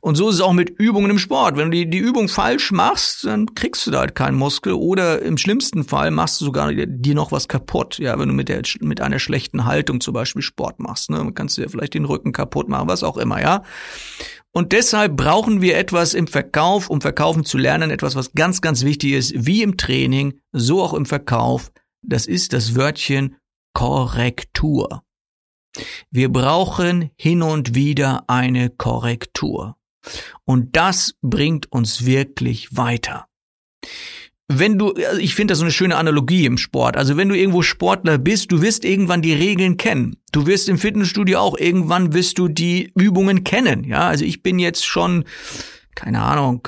Und 0.00 0.14
so 0.14 0.28
ist 0.28 0.36
es 0.36 0.40
auch 0.40 0.52
mit 0.52 0.70
Übungen 0.70 1.10
im 1.10 1.18
Sport. 1.18 1.56
Wenn 1.56 1.70
du 1.70 1.76
die, 1.76 1.90
die 1.90 1.98
Übung 1.98 2.28
falsch 2.28 2.70
machst, 2.70 3.24
dann 3.24 3.54
kriegst 3.54 3.86
du 3.86 3.90
da 3.90 4.00
halt 4.00 4.14
keinen 4.14 4.36
Muskel 4.36 4.72
oder 4.72 5.20
im 5.22 5.36
schlimmsten 5.36 5.84
Fall 5.84 6.10
machst 6.10 6.40
du 6.40 6.44
sogar 6.44 6.72
dir 6.72 7.14
noch 7.14 7.32
was 7.32 7.48
kaputt. 7.48 7.98
Ja, 7.98 8.18
wenn 8.18 8.28
du 8.28 8.34
mit 8.34 8.48
der, 8.48 8.62
mit 8.80 9.00
einer 9.00 9.18
schlechten 9.18 9.64
Haltung 9.64 10.00
zum 10.00 10.14
Beispiel 10.14 10.42
Sport 10.42 10.78
machst, 10.78 11.10
ne, 11.10 11.16
dann 11.18 11.34
kannst 11.34 11.58
du 11.58 11.62
dir 11.62 11.68
vielleicht 11.68 11.94
den 11.94 12.04
Rücken 12.04 12.32
kaputt 12.32 12.68
machen, 12.68 12.88
was 12.88 13.02
auch 13.02 13.16
immer, 13.16 13.40
ja. 13.40 13.62
Und 14.52 14.72
deshalb 14.72 15.16
brauchen 15.16 15.60
wir 15.60 15.78
etwas 15.78 16.14
im 16.14 16.26
Verkauf, 16.26 16.90
um 16.90 17.00
verkaufen 17.00 17.44
zu 17.44 17.56
lernen, 17.56 17.90
etwas, 17.90 18.16
was 18.16 18.32
ganz, 18.32 18.60
ganz 18.60 18.84
wichtig 18.84 19.12
ist, 19.12 19.32
wie 19.36 19.62
im 19.62 19.76
Training, 19.76 20.40
so 20.52 20.82
auch 20.82 20.94
im 20.94 21.06
Verkauf. 21.06 21.70
Das 22.02 22.26
ist 22.26 22.52
das 22.52 22.74
Wörtchen 22.74 23.36
Korrektur. 23.74 25.02
Wir 26.10 26.30
brauchen 26.30 27.10
hin 27.16 27.42
und 27.42 27.74
wieder 27.74 28.24
eine 28.28 28.70
Korrektur. 28.70 29.76
Und 30.44 30.76
das 30.76 31.14
bringt 31.22 31.70
uns 31.70 32.04
wirklich 32.04 32.76
weiter. 32.76 33.26
Wenn 34.52 34.78
du, 34.78 34.94
also 34.94 35.20
ich 35.20 35.36
finde 35.36 35.52
das 35.52 35.58
so 35.58 35.64
eine 35.64 35.70
schöne 35.70 35.96
Analogie 35.96 36.44
im 36.44 36.58
Sport. 36.58 36.96
Also 36.96 37.16
wenn 37.16 37.28
du 37.28 37.36
irgendwo 37.36 37.62
Sportler 37.62 38.18
bist, 38.18 38.50
du 38.50 38.62
wirst 38.62 38.84
irgendwann 38.84 39.22
die 39.22 39.32
Regeln 39.32 39.76
kennen. 39.76 40.16
Du 40.32 40.46
wirst 40.46 40.68
im 40.68 40.76
Fitnessstudio 40.76 41.38
auch 41.38 41.56
irgendwann 41.56 42.12
wirst 42.14 42.38
du 42.38 42.48
die 42.48 42.90
Übungen 42.96 43.44
kennen. 43.44 43.84
Ja, 43.84 44.08
also 44.08 44.24
ich 44.24 44.42
bin 44.42 44.58
jetzt 44.58 44.84
schon, 44.84 45.24
keine 45.94 46.22
Ahnung, 46.22 46.66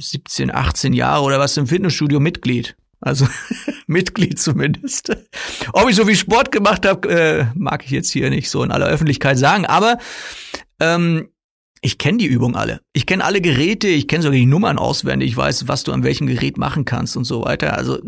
17, 0.00 0.50
18 0.50 0.94
Jahre 0.94 1.22
oder 1.22 1.38
was 1.38 1.56
im 1.58 1.66
Fitnessstudio 1.66 2.18
Mitglied. 2.18 2.76
Also 3.02 3.26
Mitglied 3.86 4.38
zumindest. 4.38 5.14
Ob 5.72 5.90
ich 5.90 5.96
so 5.96 6.06
viel 6.06 6.16
Sport 6.16 6.52
gemacht 6.52 6.86
habe, 6.86 7.08
äh, 7.08 7.46
mag 7.54 7.84
ich 7.84 7.90
jetzt 7.90 8.10
hier 8.10 8.30
nicht 8.30 8.48
so 8.48 8.62
in 8.62 8.70
aller 8.70 8.86
Öffentlichkeit 8.86 9.38
sagen. 9.38 9.66
Aber 9.66 9.98
ähm, 10.80 11.28
ich 11.84 11.98
kenne 11.98 12.18
die 12.18 12.26
Übung 12.26 12.54
alle. 12.54 12.80
Ich 12.92 13.06
kenne 13.06 13.24
alle 13.24 13.40
Geräte, 13.40 13.88
ich 13.88 14.06
kenne 14.06 14.22
sogar 14.22 14.38
die 14.38 14.46
Nummern 14.46 14.78
auswendig. 14.78 15.30
Ich 15.30 15.36
weiß, 15.36 15.66
was 15.66 15.82
du 15.82 15.90
an 15.90 16.04
welchem 16.04 16.28
Gerät 16.28 16.56
machen 16.56 16.84
kannst 16.84 17.16
und 17.16 17.24
so 17.24 17.44
weiter. 17.44 17.76
Also 17.76 17.98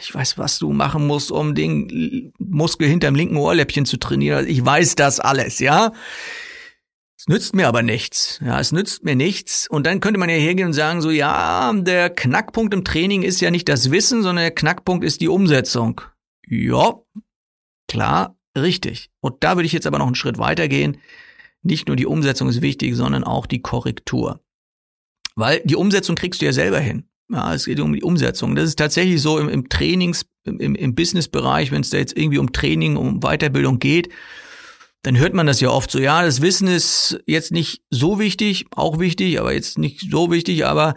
ich 0.00 0.14
weiß, 0.14 0.38
was 0.38 0.58
du 0.58 0.72
machen 0.72 1.06
musst, 1.06 1.30
um 1.30 1.54
den 1.54 2.32
Muskel 2.38 2.88
hinterm 2.88 3.14
linken 3.14 3.36
Ohrläppchen 3.36 3.84
zu 3.84 3.98
trainieren. 3.98 4.48
Ich 4.48 4.64
weiß 4.64 4.94
das 4.94 5.20
alles, 5.20 5.58
ja. 5.58 5.92
Es 7.22 7.28
nützt 7.28 7.54
mir 7.54 7.68
aber 7.68 7.82
nichts. 7.82 8.40
Ja, 8.44 8.58
es 8.58 8.72
nützt 8.72 9.04
mir 9.04 9.14
nichts. 9.14 9.68
Und 9.70 9.86
dann 9.86 10.00
könnte 10.00 10.18
man 10.18 10.28
ja 10.28 10.34
hergehen 10.34 10.66
und 10.66 10.72
sagen, 10.72 11.00
so, 11.00 11.10
ja, 11.10 11.72
der 11.72 12.10
Knackpunkt 12.10 12.74
im 12.74 12.82
Training 12.82 13.22
ist 13.22 13.40
ja 13.40 13.52
nicht 13.52 13.68
das 13.68 13.92
Wissen, 13.92 14.24
sondern 14.24 14.42
der 14.42 14.50
Knackpunkt 14.50 15.04
ist 15.04 15.20
die 15.20 15.28
Umsetzung. 15.28 16.00
Ja, 16.44 16.96
klar, 17.86 18.36
richtig. 18.58 19.12
Und 19.20 19.44
da 19.44 19.54
würde 19.54 19.66
ich 19.66 19.72
jetzt 19.72 19.86
aber 19.86 19.98
noch 19.98 20.06
einen 20.06 20.16
Schritt 20.16 20.38
weiter 20.38 20.66
gehen. 20.66 20.98
Nicht 21.62 21.86
nur 21.86 21.94
die 21.94 22.06
Umsetzung 22.06 22.48
ist 22.48 22.60
wichtig, 22.60 22.96
sondern 22.96 23.22
auch 23.22 23.46
die 23.46 23.62
Korrektur. 23.62 24.40
Weil 25.36 25.62
die 25.64 25.76
Umsetzung 25.76 26.16
kriegst 26.16 26.40
du 26.40 26.46
ja 26.46 26.52
selber 26.52 26.80
hin. 26.80 27.04
Ja, 27.30 27.54
es 27.54 27.66
geht 27.66 27.78
um 27.78 27.92
die 27.92 28.02
Umsetzung. 28.02 28.56
Das 28.56 28.64
ist 28.64 28.80
tatsächlich 28.80 29.22
so 29.22 29.38
im, 29.38 29.48
im 29.48 29.68
Trainings, 29.68 30.26
im, 30.42 30.74
im 30.74 30.94
Businessbereich, 30.96 31.70
wenn 31.70 31.82
es 31.82 31.90
da 31.90 31.98
jetzt 31.98 32.18
irgendwie 32.18 32.38
um 32.38 32.52
Training, 32.52 32.96
um 32.96 33.20
Weiterbildung 33.20 33.78
geht, 33.78 34.08
dann 35.02 35.18
hört 35.18 35.34
man 35.34 35.46
das 35.46 35.60
ja 35.60 35.68
oft 35.68 35.90
so, 35.90 35.98
ja, 35.98 36.22
das 36.22 36.40
Wissen 36.40 36.68
ist 36.68 37.18
jetzt 37.26 37.50
nicht 37.50 37.82
so 37.90 38.18
wichtig, 38.18 38.66
auch 38.70 38.98
wichtig, 38.98 39.40
aber 39.40 39.52
jetzt 39.52 39.78
nicht 39.78 40.10
so 40.10 40.30
wichtig, 40.30 40.64
aber 40.64 40.94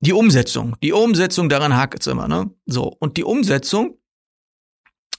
die 0.00 0.12
Umsetzung, 0.12 0.76
die 0.82 0.92
Umsetzung, 0.92 1.48
daran 1.48 1.76
hakt 1.76 2.00
es 2.00 2.06
immer, 2.06 2.28
ne? 2.28 2.50
So, 2.66 2.84
und 2.98 3.16
die 3.16 3.24
Umsetzung, 3.24 3.98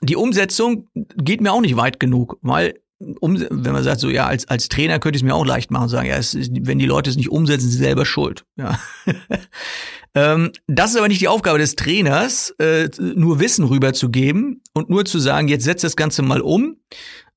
die 0.02 0.16
Umsetzung 0.16 0.90
geht 0.94 1.42
mir 1.42 1.54
auch 1.54 1.62
nicht 1.62 1.78
weit 1.78 2.00
genug, 2.00 2.38
weil 2.42 2.80
um, 3.20 3.40
wenn 3.40 3.74
man 3.74 3.84
sagt, 3.84 4.00
so 4.00 4.10
ja, 4.10 4.25
als, 4.25 4.48
als 4.48 4.70
Trainer 4.70 5.00
könnte 5.00 5.18
ich 5.18 5.24
es 5.24 5.25
mir 5.25 5.36
auch 5.36 5.46
leicht 5.46 5.72
machen 5.72 5.90
sagen, 5.90 6.08
ja, 6.08 6.16
ist, 6.16 6.36
wenn 6.36 6.80
die 6.80 6.86
Leute 6.86 7.10
es 7.10 7.18
nicht 7.18 7.30
umsetzen, 7.30 7.62
sind 7.62 7.72
sie 7.72 7.78
selber 7.78 8.06
schuld. 8.06 8.46
Ja. 8.56 8.80
ähm, 10.16 10.52
das 10.68 10.92
ist 10.92 10.98
aber 10.98 11.08
nicht 11.08 11.22
die 11.22 11.28
Aufgabe 11.28 11.60
des 11.60 11.75
Trainers, 11.75 12.52
äh, 12.60 12.90
nur 13.00 13.40
Wissen 13.40 13.66
rüberzugeben 13.66 14.62
und 14.74 14.90
nur 14.90 15.06
zu 15.06 15.20
sagen, 15.20 15.48
jetzt 15.48 15.66
setz 15.66 15.82
das 15.82 15.96
Ganze 15.96 16.22
mal 16.22 16.42
um, 16.42 16.78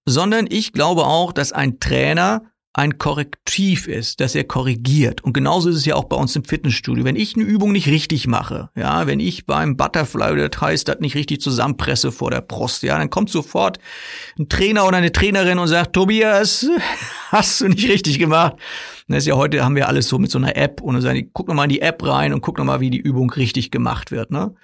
sondern 0.07 0.47
ich 0.49 0.73
glaube 0.73 1.05
auch, 1.05 1.33
dass 1.33 1.53
ein 1.53 1.81
Trainer 1.81 2.43
ein 2.77 2.99
Korrektiv 2.99 3.89
ist, 3.89 4.21
dass 4.21 4.35
er 4.35 4.45
korrigiert. 4.45 5.25
Und 5.25 5.33
genauso 5.33 5.71
ist 5.71 5.77
es 5.77 5.87
ja 5.87 5.95
auch 5.95 6.05
bei 6.05 6.17
uns 6.17 6.37
im 6.37 6.45
Fitnessstudio. 6.45 7.07
Wenn 7.07 7.17
ich 7.17 7.35
eine 7.35 7.45
Übung 7.45 7.73
nicht 7.73 7.89
richtig 7.89 8.27
mache, 8.27 8.69
ja, 8.77 9.07
wenn 9.07 9.19
ich 9.19 9.47
beim 9.47 9.79
Butterfly, 9.79 10.37
das 10.37 10.61
heißt, 10.61 10.87
das 10.87 11.01
nicht 11.01 11.15
richtig 11.15 11.41
zusammenpresse 11.41 12.13
vor 12.13 12.31
der 12.31 12.43
Brust, 12.43 12.83
ja, 12.83 12.99
dann 12.99 13.09
kommt 13.09 13.31
sofort 13.31 13.79
ein 14.39 14.51
Trainer 14.51 14.87
oder 14.87 14.99
eine 14.99 15.11
Trainerin 15.11 15.59
und 15.59 15.69
sagt, 15.69 15.95
Tobias, 15.95 16.67
hast 17.31 17.63
du 17.63 17.69
nicht 17.69 17.89
richtig 17.89 18.19
gemacht. 18.19 18.57
Das 19.09 19.19
ist 19.19 19.27
ja 19.27 19.37
heute 19.37 19.65
haben 19.65 19.75
wir 19.75 19.89
alles 19.89 20.09
so 20.09 20.19
mit 20.19 20.31
so 20.31 20.37
einer 20.37 20.55
App 20.57 20.83
und 20.83 21.03
die, 21.03 21.31
guck 21.33 21.49
nochmal 21.49 21.65
in 21.65 21.71
die 21.71 21.81
App 21.81 22.07
rein 22.07 22.35
und 22.35 22.43
guck 22.43 22.59
nochmal, 22.59 22.81
wie 22.81 22.91
die 22.91 23.01
Übung 23.01 23.31
richtig 23.31 23.71
gemacht 23.71 24.11
wird, 24.11 24.31
ne? 24.31 24.55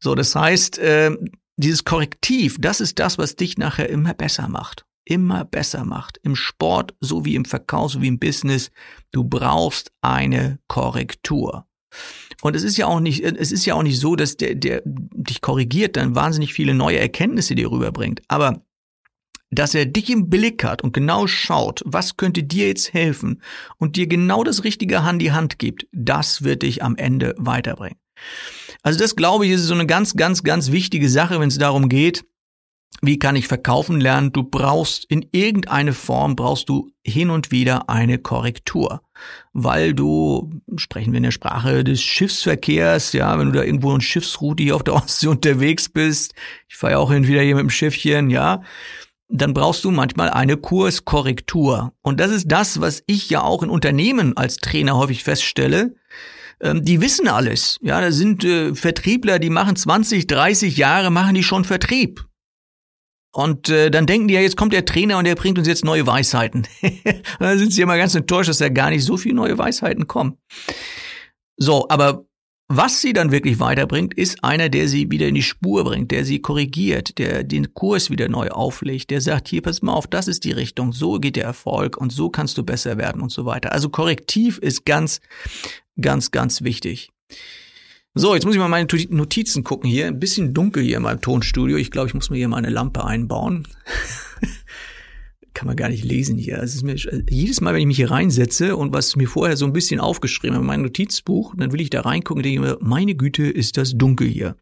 So, 0.00 0.16
das 0.16 0.34
heißt, 0.34 0.78
äh, 0.78 1.12
dieses 1.56 1.84
Korrektiv, 1.84 2.56
das 2.58 2.80
ist 2.80 2.98
das, 2.98 3.16
was 3.16 3.36
dich 3.36 3.58
nachher 3.58 3.88
immer 3.88 4.14
besser 4.14 4.48
macht 4.48 4.86
immer 5.10 5.44
besser 5.44 5.84
macht. 5.84 6.18
Im 6.22 6.36
Sport 6.36 6.94
sowie 7.00 7.34
im 7.34 7.44
Verkauf 7.44 7.92
sowie 7.92 8.06
im 8.06 8.20
Business. 8.20 8.70
Du 9.10 9.24
brauchst 9.24 9.92
eine 10.00 10.60
Korrektur. 10.68 11.66
Und 12.42 12.54
es 12.54 12.62
ist 12.62 12.76
ja 12.76 12.86
auch 12.86 13.00
nicht, 13.00 13.24
es 13.24 13.50
ist 13.50 13.66
ja 13.66 13.74
auch 13.74 13.82
nicht 13.82 13.98
so, 13.98 14.14
dass 14.14 14.36
der, 14.36 14.54
der 14.54 14.82
dich 14.84 15.40
korrigiert, 15.40 15.96
dann 15.96 16.14
wahnsinnig 16.14 16.54
viele 16.54 16.74
neue 16.74 17.00
Erkenntnisse 17.00 17.56
dir 17.56 17.70
rüberbringt. 17.72 18.22
Aber 18.28 18.62
dass 19.50 19.74
er 19.74 19.84
dich 19.84 20.08
im 20.10 20.30
Blick 20.30 20.62
hat 20.62 20.82
und 20.82 20.92
genau 20.92 21.26
schaut, 21.26 21.82
was 21.84 22.16
könnte 22.16 22.44
dir 22.44 22.68
jetzt 22.68 22.94
helfen 22.94 23.42
und 23.78 23.96
dir 23.96 24.06
genau 24.06 24.44
das 24.44 24.62
Richtige 24.62 25.00
an 25.00 25.18
die 25.18 25.32
Hand 25.32 25.58
gibt, 25.58 25.88
das 25.90 26.44
wird 26.44 26.62
dich 26.62 26.84
am 26.84 26.94
Ende 26.94 27.34
weiterbringen. 27.36 27.98
Also 28.82 29.00
das 29.00 29.16
glaube 29.16 29.46
ich 29.46 29.52
ist 29.52 29.64
so 29.64 29.74
eine 29.74 29.86
ganz, 29.86 30.14
ganz, 30.14 30.44
ganz 30.44 30.70
wichtige 30.70 31.08
Sache, 31.08 31.40
wenn 31.40 31.48
es 31.48 31.58
darum 31.58 31.88
geht, 31.88 32.24
wie 33.02 33.18
kann 33.18 33.36
ich 33.36 33.48
verkaufen 33.48 34.00
lernen? 34.00 34.32
Du 34.32 34.42
brauchst 34.42 35.04
in 35.06 35.26
irgendeine 35.32 35.94
Form, 35.94 36.36
brauchst 36.36 36.68
du 36.68 36.90
hin 37.02 37.30
und 37.30 37.50
wieder 37.50 37.88
eine 37.88 38.18
Korrektur. 38.18 39.02
Weil 39.52 39.94
du, 39.94 40.50
sprechen 40.76 41.12
wir 41.12 41.18
in 41.18 41.24
der 41.24 41.30
Sprache 41.30 41.82
des 41.82 42.02
Schiffsverkehrs, 42.02 43.12
ja, 43.12 43.38
wenn 43.38 43.52
du 43.52 43.58
da 43.58 43.64
irgendwo 43.64 43.94
in 43.94 44.00
Schiffsroute 44.00 44.62
hier 44.62 44.76
auf 44.76 44.84
der 44.84 44.94
Ostsee 45.02 45.28
unterwegs 45.28 45.88
bist, 45.88 46.34
ich 46.68 46.76
fahre 46.76 46.94
ja 46.94 46.98
auch 46.98 47.10
hin 47.10 47.22
und 47.22 47.28
wieder 47.28 47.42
hier 47.42 47.54
mit 47.54 47.62
dem 47.62 47.70
Schiffchen, 47.70 48.28
ja, 48.28 48.62
dann 49.28 49.54
brauchst 49.54 49.84
du 49.84 49.90
manchmal 49.90 50.28
eine 50.30 50.56
Kurskorrektur. 50.56 51.92
Und 52.02 52.20
das 52.20 52.32
ist 52.32 52.50
das, 52.50 52.80
was 52.80 53.02
ich 53.06 53.30
ja 53.30 53.42
auch 53.42 53.62
in 53.62 53.70
Unternehmen 53.70 54.36
als 54.36 54.56
Trainer 54.56 54.96
häufig 54.96 55.24
feststelle. 55.24 55.94
Ähm, 56.60 56.84
die 56.84 57.00
wissen 57.00 57.28
alles. 57.28 57.78
Ja, 57.80 58.00
da 58.00 58.12
sind 58.12 58.44
äh, 58.44 58.74
Vertriebler, 58.74 59.38
die 59.38 59.50
machen 59.50 59.76
20, 59.76 60.26
30 60.26 60.76
Jahre, 60.76 61.10
machen 61.10 61.34
die 61.34 61.44
schon 61.44 61.64
Vertrieb. 61.64 62.26
Und 63.32 63.68
äh, 63.68 63.90
dann 63.90 64.06
denken 64.06 64.28
die 64.28 64.34
ja, 64.34 64.40
jetzt 64.40 64.56
kommt 64.56 64.72
der 64.72 64.84
Trainer 64.84 65.18
und 65.18 65.24
der 65.24 65.36
bringt 65.36 65.58
uns 65.58 65.68
jetzt 65.68 65.84
neue 65.84 66.06
Weisheiten. 66.06 66.66
dann 67.38 67.58
sind 67.58 67.72
sie 67.72 67.82
immer 67.82 67.96
ganz 67.96 68.14
enttäuscht, 68.14 68.48
dass 68.48 68.58
da 68.58 68.68
gar 68.68 68.90
nicht 68.90 69.04
so 69.04 69.16
viele 69.16 69.36
neue 69.36 69.56
Weisheiten 69.56 70.08
kommen. 70.08 70.36
So, 71.56 71.86
aber 71.88 72.24
was 72.72 73.00
sie 73.00 73.12
dann 73.12 73.32
wirklich 73.32 73.58
weiterbringt, 73.58 74.14
ist 74.14 74.44
einer, 74.44 74.68
der 74.68 74.86
sie 74.86 75.10
wieder 75.10 75.26
in 75.26 75.34
die 75.34 75.42
Spur 75.42 75.82
bringt, 75.82 76.12
der 76.12 76.24
sie 76.24 76.40
korrigiert, 76.40 77.18
der 77.18 77.42
den 77.42 77.74
Kurs 77.74 78.10
wieder 78.10 78.28
neu 78.28 78.48
auflegt, 78.48 79.10
der 79.10 79.20
sagt, 79.20 79.48
hier, 79.48 79.60
pass 79.60 79.82
mal 79.82 79.92
auf, 79.92 80.06
das 80.06 80.28
ist 80.28 80.44
die 80.44 80.52
Richtung, 80.52 80.92
so 80.92 81.18
geht 81.18 81.34
der 81.34 81.42
Erfolg 81.42 81.96
und 81.96 82.12
so 82.12 82.30
kannst 82.30 82.56
du 82.58 82.62
besser 82.62 82.96
werden 82.96 83.22
und 83.22 83.32
so 83.32 83.44
weiter. 83.44 83.72
Also 83.72 83.88
korrektiv 83.88 84.58
ist 84.58 84.86
ganz, 84.86 85.20
ganz, 86.00 86.30
ganz 86.30 86.62
wichtig. 86.62 87.10
So, 88.14 88.34
jetzt 88.34 88.44
muss 88.44 88.54
ich 88.54 88.60
mal 88.60 88.68
meine 88.68 88.88
Notizen 89.10 89.62
gucken 89.62 89.88
hier. 89.88 90.08
Ein 90.08 90.18
bisschen 90.18 90.52
dunkel 90.52 90.82
hier 90.82 90.96
in 90.96 91.04
meinem 91.04 91.20
Tonstudio. 91.20 91.76
Ich 91.76 91.92
glaube, 91.92 92.08
ich 92.08 92.14
muss 92.14 92.28
mir 92.28 92.38
hier 92.38 92.48
mal 92.48 92.56
eine 92.56 92.70
Lampe 92.70 93.04
einbauen. 93.04 93.68
Kann 95.54 95.68
man 95.68 95.76
gar 95.76 95.88
nicht 95.88 96.04
lesen 96.04 96.36
hier. 96.36 96.58
Es 96.58 96.74
ist 96.74 96.82
mir, 96.82 96.96
jedes 96.96 97.60
Mal, 97.60 97.72
wenn 97.72 97.80
ich 97.80 97.86
mich 97.86 97.96
hier 97.96 98.10
reinsetze 98.10 98.76
und 98.76 98.92
was 98.92 99.14
mir 99.14 99.28
vorher 99.28 99.56
so 99.56 99.64
ein 99.64 99.72
bisschen 99.72 100.00
aufgeschrieben 100.00 100.56
habe, 100.56 100.66
mein 100.66 100.82
Notizbuch, 100.82 101.54
dann 101.56 101.72
will 101.72 101.80
ich 101.80 101.90
da 101.90 102.00
reingucken 102.00 102.40
und 102.40 102.46
denke 102.46 102.60
mir, 102.60 102.78
meine 102.80 103.14
Güte, 103.14 103.44
ist 103.44 103.76
das 103.76 103.92
dunkel 103.96 104.26
hier. 104.26 104.56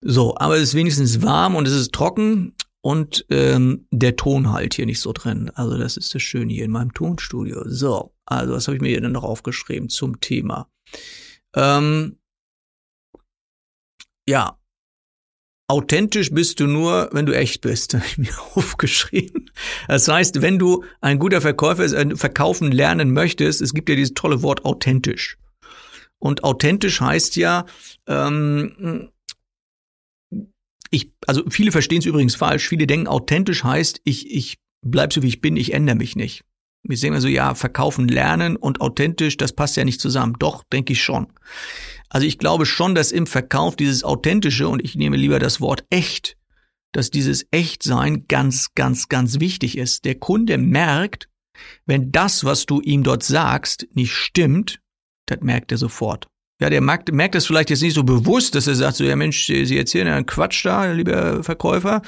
So, 0.00 0.36
aber 0.36 0.56
es 0.56 0.62
ist 0.62 0.74
wenigstens 0.74 1.22
warm 1.22 1.54
und 1.54 1.68
es 1.68 1.74
ist 1.74 1.92
trocken 1.92 2.54
und 2.80 3.24
ähm, 3.30 3.86
der 3.92 4.16
Ton 4.16 4.50
halt 4.50 4.74
hier 4.74 4.86
nicht 4.86 5.00
so 5.00 5.12
drin. 5.12 5.50
Also 5.54 5.78
das 5.78 5.96
ist 5.96 6.12
das 6.12 6.22
Schöne 6.22 6.52
hier 6.52 6.64
in 6.64 6.72
meinem 6.72 6.92
Tonstudio. 6.92 7.62
So, 7.66 8.14
also 8.24 8.54
was 8.54 8.66
habe 8.66 8.76
ich 8.76 8.82
mir 8.82 8.88
hier 8.88 9.00
dann 9.00 9.12
noch 9.12 9.24
aufgeschrieben 9.24 9.90
zum 9.90 10.20
Thema? 10.20 10.68
Ähm, 11.54 12.18
ja, 14.28 14.58
authentisch 15.70 16.30
bist 16.30 16.60
du 16.60 16.66
nur, 16.66 17.08
wenn 17.12 17.26
du 17.26 17.36
echt 17.36 17.60
bist, 17.60 17.94
habe 17.94 18.04
ich 18.06 18.18
mir 18.18 18.32
aufgeschrieben. 18.54 19.50
Das 19.88 20.08
heißt, 20.08 20.42
wenn 20.42 20.58
du 20.58 20.84
ein 21.00 21.18
guter 21.18 21.40
Verkäufer 21.40 21.84
äh, 21.84 22.16
verkaufen 22.16 22.72
lernen 22.72 23.12
möchtest, 23.12 23.60
es 23.60 23.72
gibt 23.72 23.88
ja 23.88 23.94
dieses 23.94 24.14
tolle 24.14 24.42
Wort 24.42 24.64
authentisch. 24.64 25.38
Und 26.18 26.44
authentisch 26.44 27.00
heißt 27.00 27.36
ja, 27.36 27.64
ähm, 28.06 29.10
ich, 30.90 31.12
also 31.26 31.44
viele 31.48 31.72
verstehen 31.72 32.00
es 32.00 32.06
übrigens 32.06 32.34
falsch. 32.34 32.68
Viele 32.68 32.86
denken, 32.86 33.06
authentisch 33.06 33.64
heißt, 33.64 34.00
ich, 34.04 34.30
ich 34.30 34.58
bleib 34.82 35.12
so 35.12 35.22
wie 35.22 35.28
ich 35.28 35.40
bin, 35.40 35.56
ich 35.56 35.72
ändere 35.72 35.96
mich 35.96 36.16
nicht. 36.16 36.44
Wir 36.82 36.96
sehen 36.96 37.14
also, 37.14 37.28
ja, 37.28 37.54
verkaufen, 37.54 38.08
lernen 38.08 38.56
und 38.56 38.80
authentisch, 38.80 39.36
das 39.36 39.52
passt 39.52 39.76
ja 39.76 39.84
nicht 39.84 40.00
zusammen. 40.00 40.36
Doch, 40.38 40.64
denke 40.72 40.94
ich 40.94 41.02
schon. 41.02 41.26
Also 42.08 42.26
ich 42.26 42.38
glaube 42.38 42.66
schon, 42.66 42.94
dass 42.94 43.12
im 43.12 43.26
Verkauf 43.26 43.76
dieses 43.76 44.02
authentische, 44.02 44.68
und 44.68 44.82
ich 44.84 44.96
nehme 44.96 45.16
lieber 45.16 45.38
das 45.38 45.60
Wort 45.60 45.84
echt, 45.90 46.36
dass 46.92 47.10
dieses 47.10 47.46
Echtsein 47.50 48.26
ganz, 48.26 48.74
ganz, 48.74 49.08
ganz 49.08 49.38
wichtig 49.38 49.78
ist. 49.78 50.04
Der 50.04 50.16
Kunde 50.16 50.58
merkt, 50.58 51.28
wenn 51.86 52.10
das, 52.10 52.44
was 52.44 52.66
du 52.66 52.80
ihm 52.80 53.02
dort 53.02 53.22
sagst, 53.22 53.86
nicht 53.94 54.12
stimmt, 54.12 54.80
das 55.26 55.40
merkt 55.40 55.70
er 55.72 55.78
sofort. 55.78 56.26
Ja, 56.60 56.68
der 56.68 56.80
merkt, 56.80 57.12
merkt 57.12 57.34
das 57.34 57.46
vielleicht 57.46 57.70
jetzt 57.70 57.82
nicht 57.82 57.94
so 57.94 58.04
bewusst, 58.04 58.54
dass 58.54 58.66
er 58.66 58.74
sagt, 58.74 58.96
so, 58.96 59.04
ja 59.04 59.16
Mensch, 59.16 59.46
Sie 59.46 59.78
erzählen 59.78 60.08
ja 60.08 60.16
einen 60.16 60.26
Quatsch 60.26 60.64
da, 60.64 60.92
lieber 60.92 61.42
Verkäufer, 61.42 62.02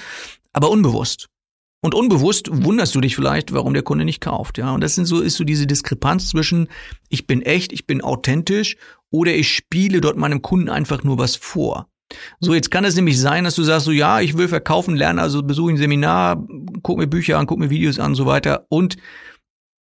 aber 0.53 0.71
unbewusst. 0.71 1.29
Und 1.85 1.95
unbewusst 1.97 2.49
wunderst 2.51 2.95
du 2.95 3.01
dich 3.01 3.17
vielleicht, 3.17 3.53
warum 3.53 3.75
der 3.75 3.83
Kunde 3.83 4.05
nicht 4.05 4.21
kauft, 4.21 4.57
ja. 4.57 4.73
Und 4.73 4.83
das 4.83 4.95
sind 4.95 5.05
so, 5.07 5.21
ist 5.21 5.37
so 5.37 5.43
diese 5.43 5.67
Diskrepanz 5.67 6.29
zwischen, 6.29 6.69
ich 7.09 7.27
bin 7.27 7.43
echt, 7.43 7.73
ich 7.73 7.89
bin 7.89 8.03
authentisch 8.03 8.77
oder 9.11 9.35
ich 9.35 9.53
spiele 9.53 10.01
dort 10.01 10.17
meinem 10.17 10.43
Kunden 10.43 10.69
einfach 10.69 11.03
nur 11.03 11.19
was 11.19 11.35
vor. 11.35 11.89
So, 12.41 12.55
jetzt 12.55 12.71
kann 12.71 12.85
es 12.85 12.95
nämlich 12.95 13.19
sein, 13.19 13.45
dass 13.45 13.57
du 13.57 13.65
sagst, 13.65 13.87
so, 13.87 13.91
ja, 13.91 14.21
ich 14.21 14.37
will 14.37 14.47
verkaufen, 14.47 14.95
lernen, 14.95 15.19
also 15.19 15.43
besuche 15.43 15.73
ein 15.73 15.77
Seminar, 15.77 16.47
guck 16.83 16.99
mir 16.99 17.09
Bücher 17.09 17.39
an, 17.39 17.47
guck 17.47 17.59
mir 17.59 17.71
Videos 17.71 17.99
an 17.99 18.13
und 18.13 18.17
so 18.17 18.27
weiter 18.27 18.67
und 18.69 18.97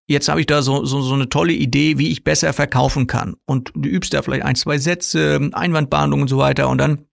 jetzt 0.09 0.29
habe 0.29 0.41
ich 0.41 0.47
da 0.47 0.63
so, 0.63 0.85
so, 0.85 1.03
so 1.03 1.15
eine 1.15 1.29
tolle 1.29 1.53
Idee, 1.53 1.99
wie 1.99 2.11
ich 2.11 2.25
besser 2.25 2.53
verkaufen 2.53 3.07
kann. 3.07 3.37
Und 3.47 3.71
du 3.75 3.89
übst 3.89 4.13
da 4.13 4.23
vielleicht 4.23 4.45
ein, 4.45 4.57
zwei 4.57 4.79
Sätze, 4.79 5.51
Einwandbehandlung 5.53 6.23
und 6.23 6.29
so 6.29 6.39
weiter 6.39 6.69
und 6.69 6.79
dann 6.79 7.07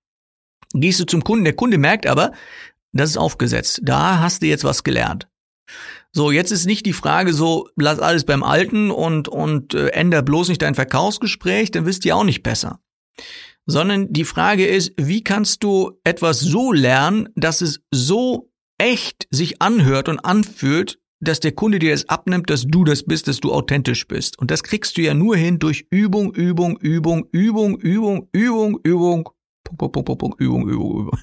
gehst 0.73 0.99
du 0.99 1.05
zum 1.05 1.23
Kunden. 1.23 1.43
Der 1.43 1.55
Kunde 1.55 1.77
merkt 1.77 2.07
aber, 2.07 2.31
das 2.97 3.11
ist 3.11 3.17
aufgesetzt. 3.17 3.81
Da 3.83 4.19
hast 4.19 4.41
du 4.41 4.47
jetzt 4.47 4.63
was 4.63 4.83
gelernt. 4.83 5.27
So, 6.11 6.31
jetzt 6.31 6.51
ist 6.51 6.65
nicht 6.65 6.85
die 6.85 6.93
Frage 6.93 7.33
so, 7.33 7.69
lass 7.75 7.99
alles 7.99 8.23
beim 8.23 8.43
Alten 8.43 8.91
und, 8.91 9.27
und 9.27 9.73
äh, 9.73 9.89
änder 9.89 10.21
bloß 10.21 10.49
nicht 10.49 10.61
dein 10.61 10.75
Verkaufsgespräch, 10.75 11.71
dann 11.71 11.85
wirst 11.85 12.03
du 12.03 12.09
ja 12.09 12.15
auch 12.15 12.23
nicht 12.23 12.43
besser. 12.43 12.79
Sondern 13.65 14.11
die 14.13 14.23
Frage 14.23 14.65
ist, 14.65 14.93
wie 14.97 15.23
kannst 15.23 15.63
du 15.63 15.99
etwas 16.03 16.39
so 16.39 16.71
lernen, 16.71 17.29
dass 17.35 17.61
es 17.61 17.81
so 17.91 18.49
echt 18.77 19.27
sich 19.29 19.61
anhört 19.61 20.07
und 20.07 20.19
anfühlt, 20.19 20.99
dass 21.19 21.39
der 21.39 21.51
Kunde 21.51 21.79
dir 21.79 21.91
das 21.91 22.07
abnimmt, 22.09 22.49
dass 22.49 22.65
du 22.67 22.83
das 22.83 23.03
bist, 23.03 23.27
dass 23.27 23.39
du 23.39 23.51
authentisch 23.51 24.07
bist. 24.07 24.39
Und 24.39 24.51
das 24.51 24.63
kriegst 24.63 24.97
du 24.97 25.01
ja 25.01 25.13
nur 25.13 25.35
hin 25.35 25.59
durch 25.59 25.87
Übung, 25.89 26.33
Übung, 26.33 26.77
Übung, 26.77 27.27
Übung, 27.31 27.79
Übung, 27.79 28.29
Übung, 28.31 28.79
Übung, 28.83 29.29
Punkt, 29.63 29.93
Punkt, 29.93 30.05
Punkt, 30.05 30.19
Punkt, 30.19 30.41
Übung, 30.41 30.69
Übung, 30.69 30.99
Übung. 31.01 31.19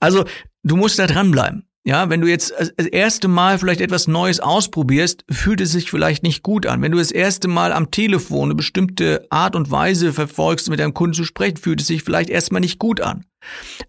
Also 0.00 0.24
du 0.62 0.76
musst 0.76 0.98
da 0.98 1.06
dranbleiben. 1.06 1.68
Ja, 1.86 2.08
wenn 2.08 2.22
du 2.22 2.28
jetzt 2.28 2.54
das 2.58 2.86
erste 2.86 3.28
Mal 3.28 3.58
vielleicht 3.58 3.82
etwas 3.82 4.08
Neues 4.08 4.40
ausprobierst, 4.40 5.26
fühlt 5.30 5.60
es 5.60 5.72
sich 5.72 5.90
vielleicht 5.90 6.22
nicht 6.22 6.42
gut 6.42 6.64
an. 6.64 6.80
Wenn 6.80 6.92
du 6.92 6.98
das 6.98 7.10
erste 7.10 7.46
Mal 7.46 7.74
am 7.74 7.90
Telefon 7.90 8.44
eine 8.44 8.54
bestimmte 8.54 9.26
Art 9.28 9.54
und 9.54 9.70
Weise 9.70 10.14
verfolgst, 10.14 10.70
mit 10.70 10.80
deinem 10.80 10.94
Kunden 10.94 11.12
zu 11.12 11.24
sprechen, 11.24 11.58
fühlt 11.58 11.82
es 11.82 11.86
sich 11.86 12.02
vielleicht 12.02 12.30
erstmal 12.30 12.62
nicht 12.62 12.78
gut 12.78 13.02
an. 13.02 13.26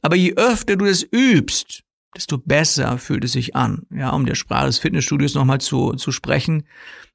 Aber 0.01 0.17
je 0.17 0.33
öfter 0.35 0.75
du 0.75 0.83
das 0.83 1.03
übst, 1.09 1.83
desto 2.13 2.37
besser 2.37 2.97
fühlt 2.97 3.23
es 3.23 3.31
sich 3.31 3.55
an. 3.55 3.83
Ja, 3.89 4.09
um 4.09 4.25
der 4.25 4.35
Sprache 4.35 4.67
des 4.67 4.79
Fitnessstudios 4.79 5.33
nochmal 5.33 5.61
zu, 5.61 5.93
zu 5.93 6.11
sprechen. 6.11 6.63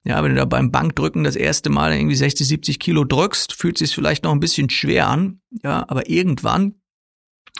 Ja, 0.05 0.23
wenn 0.25 0.31
du 0.31 0.37
da 0.37 0.47
beim 0.47 0.71
Bankdrücken 0.71 1.25
das 1.25 1.37
erste 1.37 1.69
Mal 1.69 1.93
irgendwie 1.93 2.17
60, 2.17 2.49
70 2.49 2.79
Kilo 2.79 3.05
drückst, 3.05 3.53
fühlt 3.53 3.77
es 3.77 3.89
sich 3.91 3.95
vielleicht 3.95 4.25
noch 4.25 4.33
ein 4.33 4.41
bisschen 4.41 4.71
schwer 4.71 5.09
an. 5.09 5.41
Ja, 5.63 5.85
aber 5.89 6.09
irgendwann 6.09 6.80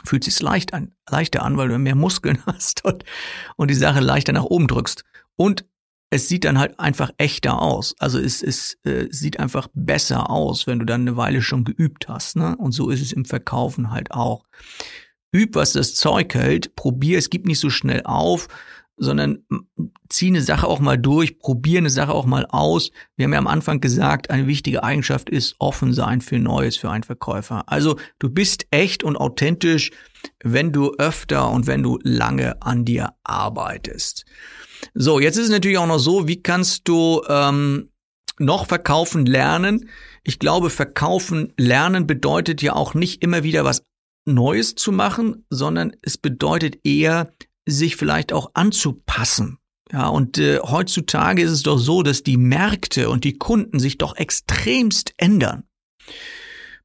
fühlt 0.03 0.23
sich 0.23 0.39
leicht 0.41 0.73
an, 0.73 0.93
leichter 1.09 1.43
an, 1.43 1.57
weil 1.57 1.69
du 1.69 1.77
mehr 1.77 1.95
Muskeln 1.95 2.39
hast 2.45 2.85
und, 2.85 3.03
und 3.57 3.69
die 3.69 3.75
Sache 3.75 3.99
leichter 3.99 4.33
nach 4.33 4.43
oben 4.43 4.67
drückst. 4.67 5.03
Und 5.35 5.65
es 6.11 6.27
sieht 6.27 6.43
dann 6.43 6.59
halt 6.59 6.77
einfach 6.79 7.11
echter 7.17 7.61
aus. 7.61 7.95
Also 7.97 8.19
es, 8.19 8.43
es 8.43 8.77
äh, 8.83 9.07
sieht 9.09 9.39
einfach 9.39 9.69
besser 9.73 10.29
aus, 10.29 10.67
wenn 10.67 10.79
du 10.79 10.85
dann 10.85 11.01
eine 11.01 11.15
Weile 11.15 11.41
schon 11.41 11.63
geübt 11.63 12.09
hast. 12.09 12.35
Ne? 12.35 12.55
Und 12.57 12.73
so 12.73 12.89
ist 12.89 13.01
es 13.01 13.13
im 13.13 13.23
Verkaufen 13.23 13.91
halt 13.91 14.11
auch. 14.11 14.45
Üb, 15.33 15.55
was 15.55 15.71
das 15.71 15.95
Zeug 15.95 16.33
hält, 16.35 16.75
probier, 16.75 17.17
es 17.17 17.29
gibt 17.29 17.47
nicht 17.47 17.59
so 17.59 17.69
schnell 17.69 18.01
auf, 18.03 18.49
sondern 18.97 19.45
zieh 20.11 20.27
eine 20.27 20.41
Sache 20.41 20.67
auch 20.67 20.79
mal 20.79 20.97
durch, 20.97 21.39
probier 21.39 21.79
eine 21.79 21.89
Sache 21.89 22.13
auch 22.13 22.25
mal 22.25 22.45
aus. 22.49 22.91
Wir 23.15 23.25
haben 23.25 23.33
ja 23.33 23.39
am 23.39 23.47
Anfang 23.47 23.81
gesagt, 23.81 24.29
eine 24.29 24.47
wichtige 24.47 24.83
Eigenschaft 24.83 25.29
ist 25.29 25.55
offen 25.59 25.93
sein 25.93 26.21
für 26.21 26.39
Neues 26.39 26.77
für 26.77 26.89
einen 26.89 27.03
Verkäufer. 27.03 27.63
Also 27.67 27.97
du 28.19 28.29
bist 28.29 28.67
echt 28.71 29.03
und 29.03 29.15
authentisch, 29.15 29.91
wenn 30.43 30.71
du 30.71 30.93
öfter 30.97 31.49
und 31.49 31.67
wenn 31.67 31.83
du 31.83 31.99
lange 32.03 32.61
an 32.61 32.85
dir 32.85 33.13
arbeitest. 33.23 34.25
So, 34.93 35.19
jetzt 35.19 35.37
ist 35.37 35.45
es 35.45 35.51
natürlich 35.51 35.77
auch 35.77 35.87
noch 35.87 35.99
so, 35.99 36.27
wie 36.27 36.41
kannst 36.41 36.87
du 36.87 37.21
ähm, 37.27 37.91
noch 38.39 38.67
verkaufen 38.67 39.25
lernen? 39.25 39.89
Ich 40.23 40.39
glaube, 40.39 40.69
verkaufen 40.69 41.53
lernen 41.57 42.07
bedeutet 42.07 42.61
ja 42.61 42.73
auch 42.73 42.93
nicht 42.93 43.23
immer 43.23 43.43
wieder 43.43 43.63
was 43.63 43.83
Neues 44.25 44.75
zu 44.75 44.91
machen, 44.91 45.45
sondern 45.49 45.93
es 46.01 46.17
bedeutet 46.17 46.79
eher 46.83 47.31
sich 47.65 47.95
vielleicht 47.95 48.33
auch 48.33 48.51
anzupassen. 48.53 49.57
Ja, 49.91 50.07
und 50.07 50.37
äh, 50.37 50.59
heutzutage 50.59 51.41
ist 51.41 51.51
es 51.51 51.63
doch 51.63 51.77
so, 51.77 52.01
dass 52.01 52.23
die 52.23 52.37
Märkte 52.37 53.09
und 53.09 53.25
die 53.25 53.37
Kunden 53.37 53.79
sich 53.79 53.97
doch 53.97 54.15
extremst 54.15 55.13
ändern. 55.17 55.63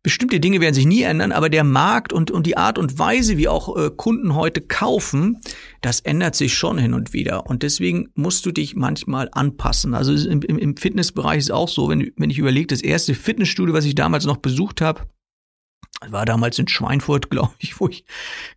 bestimmte 0.02 0.40
Dinge 0.40 0.60
werden 0.60 0.74
sich 0.74 0.86
nie 0.86 1.02
ändern, 1.02 1.30
aber 1.30 1.48
der 1.48 1.62
Markt 1.62 2.12
und, 2.12 2.32
und 2.32 2.46
die 2.46 2.56
Art 2.56 2.78
und 2.78 2.98
Weise, 2.98 3.36
wie 3.36 3.46
auch 3.48 3.76
äh, 3.76 3.90
Kunden 3.90 4.34
heute 4.34 4.60
kaufen, 4.60 5.40
das 5.82 6.00
ändert 6.00 6.34
sich 6.34 6.54
schon 6.54 6.78
hin 6.78 6.94
und 6.94 7.12
wieder. 7.12 7.46
Und 7.46 7.62
deswegen 7.62 8.08
musst 8.14 8.44
du 8.44 8.50
dich 8.50 8.74
manchmal 8.74 9.28
anpassen. 9.30 9.94
Also 9.94 10.12
im, 10.28 10.42
im 10.42 10.76
Fitnessbereich 10.76 11.38
ist 11.38 11.52
auch 11.52 11.68
so, 11.68 11.88
wenn, 11.88 12.12
wenn 12.16 12.30
ich 12.30 12.38
überlege, 12.38 12.66
das 12.66 12.82
erste 12.82 13.14
Fitnessstudio, 13.14 13.72
was 13.72 13.84
ich 13.84 13.94
damals 13.94 14.26
noch 14.26 14.38
besucht 14.38 14.80
habe, 14.80 15.02
war 16.08 16.24
damals 16.24 16.58
in 16.58 16.68
Schweinfurt, 16.68 17.30
glaube 17.30 17.54
ich, 17.58 17.80
wo 17.80 17.88
ich 17.88 18.04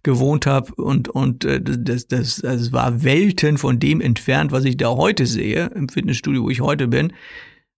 gewohnt 0.04 0.46
habe 0.46 0.74
und 0.76 1.10
und 1.10 1.46
äh, 1.46 1.62
das, 1.62 2.08
das, 2.08 2.38
das 2.38 2.72
war 2.72 3.04
Welten 3.04 3.58
von 3.58 3.80
dem 3.80 4.02
entfernt, 4.02 4.52
was 4.52 4.66
ich 4.66 4.78
da 4.78 4.90
heute 4.90 5.26
sehe 5.26 5.68
im 5.76 5.90
Fitnessstudio, 5.90 6.44
wo 6.44 6.50
ich 6.50 6.62
heute 6.62 6.88
bin. 6.88 7.14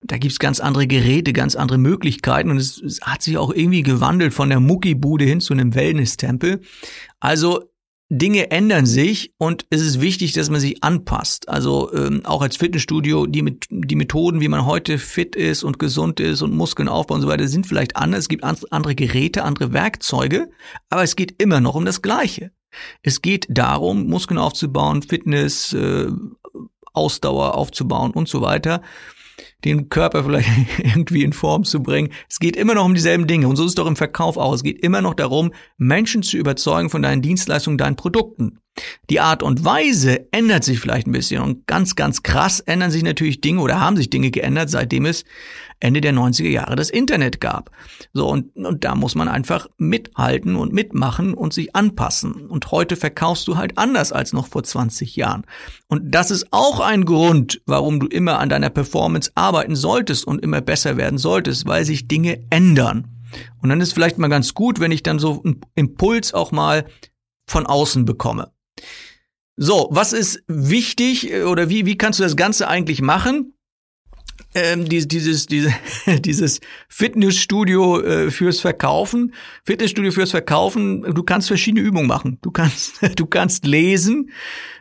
Da 0.03 0.17
gibt's 0.17 0.39
ganz 0.39 0.59
andere 0.59 0.87
Geräte, 0.87 1.31
ganz 1.31 1.55
andere 1.55 1.77
Möglichkeiten 1.77 2.49
und 2.49 2.57
es, 2.57 2.81
es 2.81 3.01
hat 3.01 3.21
sich 3.21 3.37
auch 3.37 3.53
irgendwie 3.53 3.83
gewandelt 3.83 4.33
von 4.33 4.49
der 4.49 4.59
Muckibude 4.59 5.25
hin 5.25 5.41
zu 5.41 5.53
einem 5.53 5.75
Wellness-Tempel. 5.75 6.61
Also 7.19 7.70
Dinge 8.13 8.52
ändern 8.52 8.86
sich 8.86 9.34
und 9.38 9.65
es 9.69 9.80
ist 9.82 10.02
wichtig, 10.02 10.34
dass 10.34 10.50
man 10.50 10.60
sich 10.60 10.84
anpasst. 10.84 11.47
Also 11.47 11.93
ähm, 11.93 12.26
auch 12.26 12.41
als 12.41 12.58
Fitnessstudio, 12.58 13.26
die, 13.26 13.58
die 13.69 13.95
Methoden, 13.95 14.41
wie 14.41 14.50
man 14.50 14.65
heute 14.65 14.97
fit 14.97 15.34
ist 15.38 15.63
und 15.63 15.80
gesund 15.80 16.19
ist 16.19 16.41
und 16.41 16.54
Muskeln 16.54 16.89
aufbauen 16.89 17.19
und 17.19 17.21
so 17.21 17.30
weiter, 17.30 17.47
sind 17.47 17.67
vielleicht 17.67 17.95
anders. 17.95 18.19
Es 18.19 18.30
gibt 18.30 18.43
andere 18.43 18.95
Geräte, 18.95 19.45
andere 19.45 19.71
Werkzeuge, 19.71 20.50
aber 20.89 21.04
es 21.04 21.15
geht 21.15 21.41
immer 21.41 21.62
noch 21.62 21.76
um 21.76 21.86
das 21.86 22.02
Gleiche. 22.02 22.52
Es 23.02 23.21
geht 23.21 23.47
darum, 23.50 24.08
Muskeln 24.08 24.38
aufzubauen, 24.38 25.04
Fitness, 25.04 25.71
äh, 25.71 26.08
Ausdauer 26.91 27.56
aufzubauen 27.56 28.12
und 28.12 28.28
so 28.28 28.41
weiter 28.41 28.82
den 29.65 29.89
Körper 29.89 30.24
vielleicht 30.24 30.50
irgendwie 30.78 31.24
in 31.24 31.34
Form 31.34 31.63
zu 31.63 31.82
bringen. 31.82 32.10
Es 32.30 32.39
geht 32.39 32.56
immer 32.56 32.76
noch 32.76 32.86
um 32.86 32.93
dieselben 32.93 33.28
Dinge. 33.28 33.47
Und 33.47 33.56
so 33.56 33.63
ist 33.63 33.69
es 33.69 33.76
doch 33.76 33.88
im 33.88 33.95
Verkauf 33.95 34.38
auch. 34.38 34.54
Es 34.54 34.63
geht 34.63 34.84
immer 34.84 35.02
noch 35.02 35.13
darum, 35.13 35.54
Menschen 35.78 36.24
zu 36.24 36.38
überzeugen 36.38 36.89
von 36.89 37.02
deinen 37.02 37.21
Dienstleistungen, 37.21 37.78
deinen 37.78 37.95
Produkten. 37.95 38.60
Die 39.10 39.19
Art 39.19 39.43
und 39.43 39.65
Weise 39.65 40.31
ändert 40.31 40.63
sich 40.63 40.79
vielleicht 40.79 41.05
ein 41.05 41.12
bisschen 41.12 41.43
und 41.43 41.67
ganz, 41.67 41.95
ganz 41.95 42.23
krass 42.23 42.62
ändern 42.62 42.91
sich 42.91 43.03
natürlich 43.03 43.41
Dinge 43.41 43.62
oder 43.62 43.79
haben 43.81 43.97
sich 43.97 44.10
Dinge 44.10 44.31
geändert, 44.31 44.69
seitdem 44.69 45.05
es 45.05 45.25
Ende 45.81 45.99
der 45.99 46.13
90er 46.13 46.47
Jahre 46.47 46.75
das 46.75 46.89
Internet 46.89 47.41
gab. 47.41 47.71
So, 48.13 48.29
und, 48.29 48.55
und 48.55 48.86
da 48.86 48.95
muss 48.95 49.15
man 49.15 49.27
einfach 49.27 49.67
mithalten 49.77 50.55
und 50.55 50.71
mitmachen 50.71 51.34
und 51.34 51.53
sich 51.53 51.75
anpassen. 51.75 52.47
Und 52.47 52.71
heute 52.71 52.95
verkaufst 52.95 53.47
du 53.47 53.57
halt 53.57 53.77
anders 53.77 54.13
als 54.13 54.31
noch 54.31 54.47
vor 54.47 54.63
20 54.63 55.15
Jahren. 55.15 55.43
Und 55.88 56.15
das 56.15 56.31
ist 56.31 56.47
auch 56.51 56.79
ein 56.79 57.03
Grund, 57.03 57.62
warum 57.65 57.99
du 57.99 58.07
immer 58.07 58.39
an 58.39 58.49
deiner 58.49 58.69
Performance 58.69 59.31
arbeiten 59.36 59.75
solltest 59.75 60.25
und 60.25 60.41
immer 60.41 60.62
besser 60.62 60.95
werden 60.95 61.17
solltest, 61.17 61.65
weil 61.67 61.84
sich 61.84 62.07
Dinge 62.07 62.41
ändern. 62.49 63.07
Und 63.62 63.69
dann 63.69 63.81
ist 63.81 63.93
vielleicht 63.93 64.17
mal 64.17 64.27
ganz 64.27 64.53
gut, 64.53 64.79
wenn 64.79 64.91
ich 64.91 65.03
dann 65.03 65.19
so 65.19 65.41
einen 65.43 65.62
Impuls 65.75 66.34
auch 66.34 66.51
mal 66.51 66.86
von 67.47 67.65
außen 67.65 68.05
bekomme. 68.05 68.51
So, 69.57 69.89
was 69.91 70.13
ist 70.13 70.43
wichtig 70.47 71.31
äh, 71.31 71.43
oder 71.43 71.69
wie, 71.69 71.86
wie 71.86 71.97
kannst 71.97 72.19
du 72.19 72.23
das 72.23 72.36
Ganze 72.36 72.67
eigentlich 72.67 73.01
machen? 73.01 73.53
Ähm, 74.53 74.89
dieses, 74.89 75.07
dieses, 75.07 75.45
diese, 75.45 75.73
dieses 76.19 76.60
Fitnessstudio 76.89 78.01
äh, 78.01 78.31
fürs 78.31 78.60
Verkaufen, 78.60 79.34
Fitnessstudio 79.65 80.12
fürs 80.12 80.31
Verkaufen, 80.31 81.03
du 81.03 81.23
kannst 81.23 81.47
verschiedene 81.47 81.86
Übungen 81.86 82.07
machen. 82.07 82.38
Du 82.41 82.51
kannst, 82.51 82.99
du 83.19 83.25
kannst 83.25 83.65
lesen, 83.65 84.31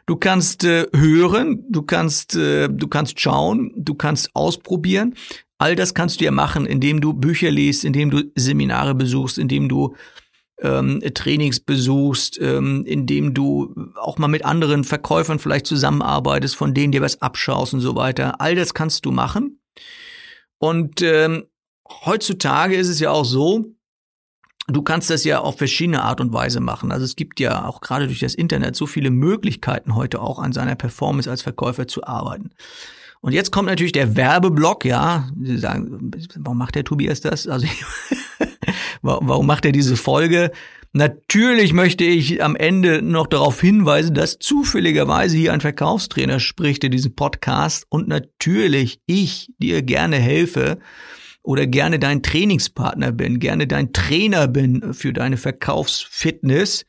du 0.06 0.16
kannst 0.16 0.64
äh, 0.64 0.86
hören, 0.94 1.64
du 1.68 1.82
kannst, 1.82 2.34
äh, 2.36 2.68
du 2.68 2.88
kannst 2.88 3.20
schauen, 3.20 3.72
du 3.76 3.94
kannst 3.94 4.34
ausprobieren. 4.34 5.14
All 5.58 5.76
das 5.76 5.92
kannst 5.94 6.20
du 6.20 6.24
ja 6.24 6.30
machen, 6.30 6.64
indem 6.64 7.00
du 7.00 7.12
Bücher 7.12 7.50
liest, 7.50 7.84
indem 7.84 8.10
du 8.10 8.24
Seminare 8.34 8.94
besuchst, 8.94 9.38
indem 9.38 9.68
du 9.68 9.94
ähm, 10.62 11.02
Trainings 11.14 11.60
besuchst, 11.60 12.40
ähm, 12.40 12.84
indem 12.86 13.34
du 13.34 13.74
auch 13.96 14.18
mal 14.18 14.28
mit 14.28 14.44
anderen 14.44 14.84
Verkäufern 14.84 15.38
vielleicht 15.38 15.66
zusammenarbeitest, 15.66 16.56
von 16.56 16.74
denen 16.74 16.92
dir 16.92 17.02
was 17.02 17.22
abschaust 17.22 17.74
und 17.74 17.80
so 17.80 17.94
weiter. 17.96 18.40
All 18.40 18.54
das 18.54 18.74
kannst 18.74 19.04
du 19.04 19.10
machen. 19.10 19.60
Und 20.58 21.02
ähm, 21.02 21.44
heutzutage 22.04 22.76
ist 22.76 22.88
es 22.88 23.00
ja 23.00 23.10
auch 23.10 23.24
so, 23.24 23.64
du 24.68 24.82
kannst 24.82 25.10
das 25.10 25.24
ja 25.24 25.40
auf 25.40 25.58
verschiedene 25.58 26.02
Art 26.02 26.20
und 26.20 26.32
Weise 26.32 26.60
machen. 26.60 26.92
Also 26.92 27.04
es 27.04 27.16
gibt 27.16 27.40
ja 27.40 27.66
auch 27.66 27.80
gerade 27.80 28.06
durch 28.06 28.20
das 28.20 28.34
Internet 28.34 28.76
so 28.76 28.86
viele 28.86 29.10
Möglichkeiten 29.10 29.94
heute 29.94 30.20
auch 30.20 30.38
an 30.38 30.52
seiner 30.52 30.74
Performance 30.74 31.30
als 31.30 31.42
Verkäufer 31.42 31.88
zu 31.88 32.04
arbeiten. 32.04 32.50
Und 33.20 33.32
jetzt 33.32 33.52
kommt 33.52 33.68
natürlich 33.68 33.92
der 33.92 34.16
Werbeblock, 34.16 34.84
ja. 34.84 35.28
Sie 35.42 35.58
sagen, 35.58 36.10
warum 36.36 36.58
macht 36.58 36.74
der 36.74 36.84
Tobias 36.84 37.20
das? 37.20 37.46
Also 37.46 37.66
warum 39.02 39.46
macht 39.46 39.64
er 39.64 39.72
diese 39.72 39.96
Folge? 39.96 40.50
Natürlich 40.92 41.72
möchte 41.72 42.02
ich 42.02 42.42
am 42.42 42.56
Ende 42.56 43.00
noch 43.00 43.28
darauf 43.28 43.60
hinweisen, 43.60 44.14
dass 44.14 44.38
zufälligerweise 44.38 45.36
hier 45.36 45.52
ein 45.52 45.60
Verkaufstrainer 45.60 46.40
spricht 46.40 46.82
in 46.82 46.90
diesem 46.90 47.14
Podcast 47.14 47.86
und 47.90 48.08
natürlich 48.08 49.00
ich 49.06 49.50
dir 49.58 49.82
gerne 49.82 50.16
helfe 50.16 50.78
oder 51.42 51.66
gerne 51.66 52.00
dein 52.00 52.22
Trainingspartner 52.22 53.12
bin, 53.12 53.38
gerne 53.38 53.68
dein 53.68 53.92
Trainer 53.92 54.48
bin 54.48 54.92
für 54.92 55.12
deine 55.12 55.36
Verkaufsfitness 55.36 56.84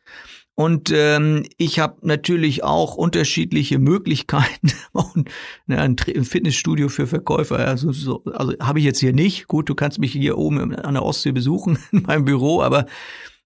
und 0.62 0.92
ähm, 0.94 1.44
ich 1.58 1.80
habe 1.80 2.06
natürlich 2.06 2.64
auch 2.64 2.96
unterschiedliche 2.96 3.80
Möglichkeiten. 3.80 4.72
Ne, 5.66 5.80
ein 5.80 5.98
Fitnessstudio 5.98 6.90
für 6.90 7.08
Verkäufer, 7.08 7.58
also, 7.60 7.92
so, 7.92 8.24
also 8.26 8.54
habe 8.60 8.78
ich 8.80 8.86
jetzt 8.86 9.00
hier 9.00 9.14
nicht. 9.14 9.48
Gut, 9.48 9.70
du 9.70 9.76
kannst 9.76 10.00
mich 10.00 10.12
hier 10.12 10.38
oben 10.38 10.76
an 10.76 10.94
der 10.94 11.04
Ostsee 11.04 11.32
besuchen, 11.32 11.80
in 11.92 12.04
meinem 12.04 12.26
Büro, 12.26 12.62
aber 12.62 12.86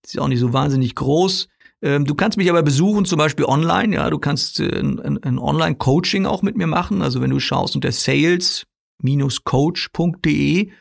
ist 0.04 0.16
ja 0.16 0.22
auch 0.22 0.28
nicht 0.28 0.40
so 0.40 0.52
wahnsinnig 0.52 0.96
groß. 0.96 1.48
Ähm, 1.82 2.06
du 2.06 2.16
kannst 2.16 2.38
mich 2.38 2.50
aber 2.50 2.64
besuchen, 2.64 3.06
zum 3.06 3.18
Beispiel 3.18 3.46
online. 3.46 3.96
Ja, 3.96 4.10
du 4.10 4.20
kannst 4.20 4.60
äh, 4.60 4.80
ein, 4.80 5.24
ein 5.24 5.40
Online-Coaching 5.40 6.26
auch 6.26 6.42
mit 6.42 6.58
mir 6.58 6.68
machen. 6.68 7.02
Also 7.02 7.22
wenn 7.22 7.30
du 7.30 7.40
schaust 7.40 7.76
unter 7.76 7.92
sales-coach.de 7.92 10.72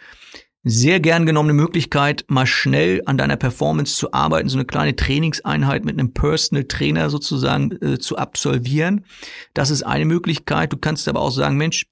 sehr 0.64 0.98
gern 0.98 1.26
genommene 1.26 1.52
Möglichkeit, 1.52 2.24
mal 2.28 2.46
schnell 2.46 3.02
an 3.04 3.18
deiner 3.18 3.36
Performance 3.36 3.96
zu 3.96 4.12
arbeiten, 4.12 4.48
so 4.48 4.56
eine 4.56 4.64
kleine 4.64 4.96
Trainingseinheit 4.96 5.84
mit 5.84 5.98
einem 5.98 6.12
Personal 6.14 6.64
Trainer 6.64 7.10
sozusagen 7.10 7.70
äh, 7.82 7.98
zu 7.98 8.16
absolvieren. 8.16 9.04
Das 9.52 9.70
ist 9.70 9.82
eine 9.82 10.06
Möglichkeit. 10.06 10.72
Du 10.72 10.78
kannst 10.78 11.06
aber 11.06 11.20
auch 11.20 11.30
sagen, 11.30 11.58
Mensch, 11.58 11.86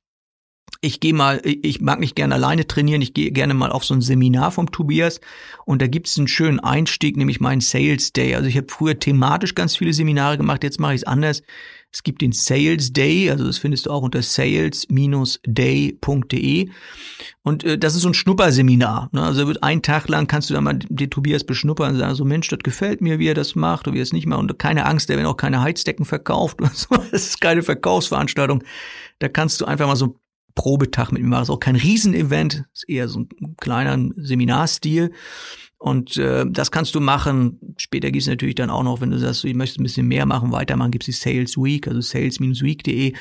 ich 0.85 0.99
gehe 0.99 1.14
mal, 1.14 1.40
ich 1.45 1.81
mag 1.81 2.01
nicht 2.01 2.16
gerne 2.16 2.35
alleine 2.35 2.66
trainieren, 2.66 3.03
ich 3.03 3.14
gehe 3.14 3.31
gerne 3.31 3.55
mal 3.55 3.71
auf 3.71 3.85
so 3.85 3.95
ein 3.95 4.03
Seminar 4.03 4.51
vom 4.51 4.73
Tobias 4.73 5.21
und 5.64 5.81
da 5.81 5.87
gibt 5.87 6.09
es 6.09 6.18
einen 6.18 6.27
schönen 6.27 6.59
Einstieg, 6.59 7.16
nämlich 7.16 7.40
meinen 7.40 7.61
Sales 7.61 8.12
Day. 8.12 8.35
Also 8.35 8.49
ich 8.49 8.57
habe 8.57 8.66
früher 8.68 8.99
thematisch 8.99 9.55
ganz 9.55 9.77
viele 9.77 9.92
Seminare 9.92 10.37
gemacht, 10.37 10.64
jetzt 10.64 10.81
mache 10.81 10.95
ich 10.95 11.03
es 11.03 11.07
anders. 11.07 11.42
Es 11.92 12.03
gibt 12.03 12.23
den 12.23 12.33
Sales 12.33 12.92
Day, 12.92 13.31
also 13.31 13.45
das 13.45 13.59
findest 13.59 13.87
du 13.87 13.90
auch 13.90 14.03
unter 14.03 14.23
sales-day.de. 14.23 16.71
Und 17.42 17.64
äh, 17.64 17.79
das 17.79 17.95
ist 17.95 18.01
so 18.01 18.09
ein 18.09 18.14
Schnupperseminar. 18.14 19.11
Ne? 19.12 19.23
Also 19.23 19.47
wird 19.47 19.62
ein 19.62 19.83
Tag 19.83 20.09
lang 20.09 20.27
kannst 20.27 20.49
du 20.49 20.55
da 20.55 20.62
mal 20.62 20.79
den 20.79 21.11
Tobias 21.11 21.45
beschnuppern 21.45 21.92
und 21.92 21.99
sagen, 21.99 22.14
so 22.14 22.25
Mensch, 22.25 22.49
das 22.49 22.61
gefällt 22.61 23.03
mir, 23.03 23.18
wie 23.18 23.29
er 23.29 23.35
das 23.35 23.55
macht 23.55 23.87
oder 23.87 23.95
wie 23.95 24.01
er 24.01 24.05
es 24.05 24.14
nicht 24.14 24.27
macht. 24.27 24.40
Und 24.40 24.59
keine 24.59 24.87
Angst, 24.87 25.11
der 25.11 25.18
wird 25.18 25.27
auch 25.27 25.37
keine 25.37 25.61
Heizdecken 25.61 26.07
verkauft. 26.07 26.59
Das 27.12 27.12
ist 27.12 27.42
keine 27.42 27.62
Verkaufsveranstaltung. 27.62 28.64
Da 29.18 29.29
kannst 29.29 29.61
du 29.61 29.66
einfach 29.66 29.87
mal 29.87 29.97
so 29.97 30.18
Probetag 30.55 31.12
mit 31.12 31.23
mir. 31.23 31.37
Das 31.37 31.49
ist 31.49 31.51
auch 31.51 31.61
kein 31.61 31.77
Riesenevent, 31.77 32.65
ist 32.73 32.88
eher 32.88 33.09
so 33.09 33.21
ein 33.21 33.57
kleiner 33.59 34.11
Seminarstil. 34.17 35.12
Und 35.79 36.17
äh, 36.17 36.47
das 36.49 36.71
kannst 36.71 36.95
du 36.95 37.01
machen. 37.01 37.75
Später 37.77 38.12
gibt 38.12 38.23
es 38.23 38.29
natürlich 38.29 38.55
dann 38.55 38.71
auch 38.71 38.85
noch, 38.85 39.01
wenn 39.01 39.11
du 39.11 39.19
sagst, 39.19 39.43
du 39.43 39.53
möchtest 39.53 39.81
ein 39.81 39.83
bisschen 39.83 40.07
mehr 40.07 40.27
machen, 40.27 40.53
weitermachen, 40.53 40.93
gibt 40.93 41.03
es 41.03 41.07
die 41.07 41.31
Sales 41.31 41.57
Week, 41.57 41.88
also 41.88 42.01
sales-week.de. 42.01 43.15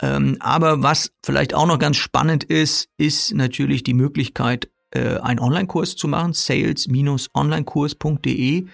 Ähm, 0.00 0.36
aber 0.40 0.82
was 0.82 1.12
vielleicht 1.22 1.54
auch 1.54 1.66
noch 1.66 1.78
ganz 1.78 1.98
spannend 1.98 2.44
ist, 2.44 2.88
ist 2.96 3.34
natürlich 3.34 3.82
die 3.82 3.94
Möglichkeit, 3.94 4.70
äh, 4.90 5.18
einen 5.18 5.40
Online-Kurs 5.40 5.96
zu 5.96 6.08
machen, 6.08 6.32
sales-onlinekurs.de. 6.32 8.66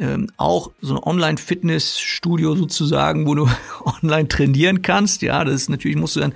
Ähm, 0.00 0.30
auch 0.36 0.70
so 0.80 0.94
ein 0.94 1.02
Online-Fitness-Studio 1.02 2.54
sozusagen, 2.54 3.26
wo 3.26 3.34
du 3.34 3.48
online 3.84 4.28
trainieren 4.28 4.80
kannst. 4.82 5.22
Ja, 5.22 5.44
das 5.44 5.62
ist 5.62 5.70
natürlich, 5.70 5.96
musst 5.96 6.14
du 6.14 6.20
dann 6.20 6.34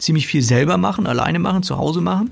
ziemlich 0.00 0.26
viel 0.26 0.42
selber 0.42 0.76
machen, 0.76 1.06
alleine 1.06 1.38
machen, 1.38 1.62
zu 1.62 1.76
Hause 1.76 2.00
machen. 2.00 2.30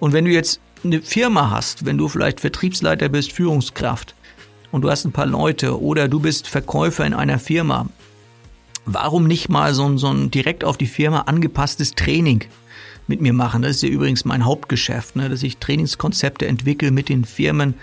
Und 0.00 0.12
wenn 0.12 0.24
du 0.24 0.30
jetzt 0.30 0.60
eine 0.84 1.00
Firma 1.02 1.50
hast, 1.50 1.86
wenn 1.86 1.98
du 1.98 2.08
vielleicht 2.08 2.40
Vertriebsleiter 2.40 3.08
bist, 3.08 3.32
Führungskraft 3.32 4.14
und 4.70 4.82
du 4.82 4.90
hast 4.90 5.04
ein 5.04 5.12
paar 5.12 5.26
Leute 5.26 5.80
oder 5.80 6.08
du 6.08 6.20
bist 6.20 6.48
Verkäufer 6.48 7.06
in 7.06 7.14
einer 7.14 7.38
Firma, 7.38 7.86
warum 8.84 9.26
nicht 9.26 9.48
mal 9.48 9.74
so 9.74 9.86
ein, 9.86 9.98
so 9.98 10.08
ein 10.08 10.30
direkt 10.30 10.64
auf 10.64 10.76
die 10.76 10.86
Firma 10.86 11.20
angepasstes 11.20 11.92
Training 11.92 12.44
mit 13.06 13.20
mir 13.20 13.32
machen? 13.32 13.62
Das 13.62 13.76
ist 13.76 13.82
ja 13.82 13.88
übrigens 13.88 14.24
mein 14.24 14.44
Hauptgeschäft, 14.44 15.16
ne? 15.16 15.28
dass 15.28 15.42
ich 15.42 15.58
Trainingskonzepte 15.58 16.46
entwickle 16.46 16.90
mit 16.90 17.08
den 17.08 17.24
Firmen, 17.24 17.74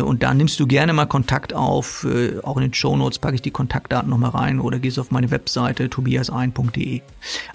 und 0.00 0.22
da 0.22 0.34
nimmst 0.34 0.58
du 0.60 0.66
gerne 0.66 0.92
mal 0.92 1.06
Kontakt 1.06 1.52
auf. 1.52 2.04
Äh, 2.04 2.40
auch 2.42 2.56
in 2.56 2.62
den 2.62 2.74
Show 2.74 2.96
Notes 2.96 3.18
packe 3.18 3.36
ich 3.36 3.42
die 3.42 3.50
Kontaktdaten 3.50 4.10
nochmal 4.10 4.30
rein 4.30 4.60
oder 4.60 4.78
gehst 4.78 4.98
auf 4.98 5.10
meine 5.10 5.30
Webseite 5.30 5.90
tobiasein.de. 5.90 7.00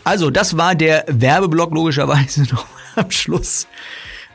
Also, 0.04 0.30
das 0.30 0.58
war 0.58 0.76
der 0.76 1.06
Werbeblock 1.08 1.74
logischerweise 1.74 2.44
noch 2.52 2.66
am 2.96 3.12
Schluss. 3.12 3.68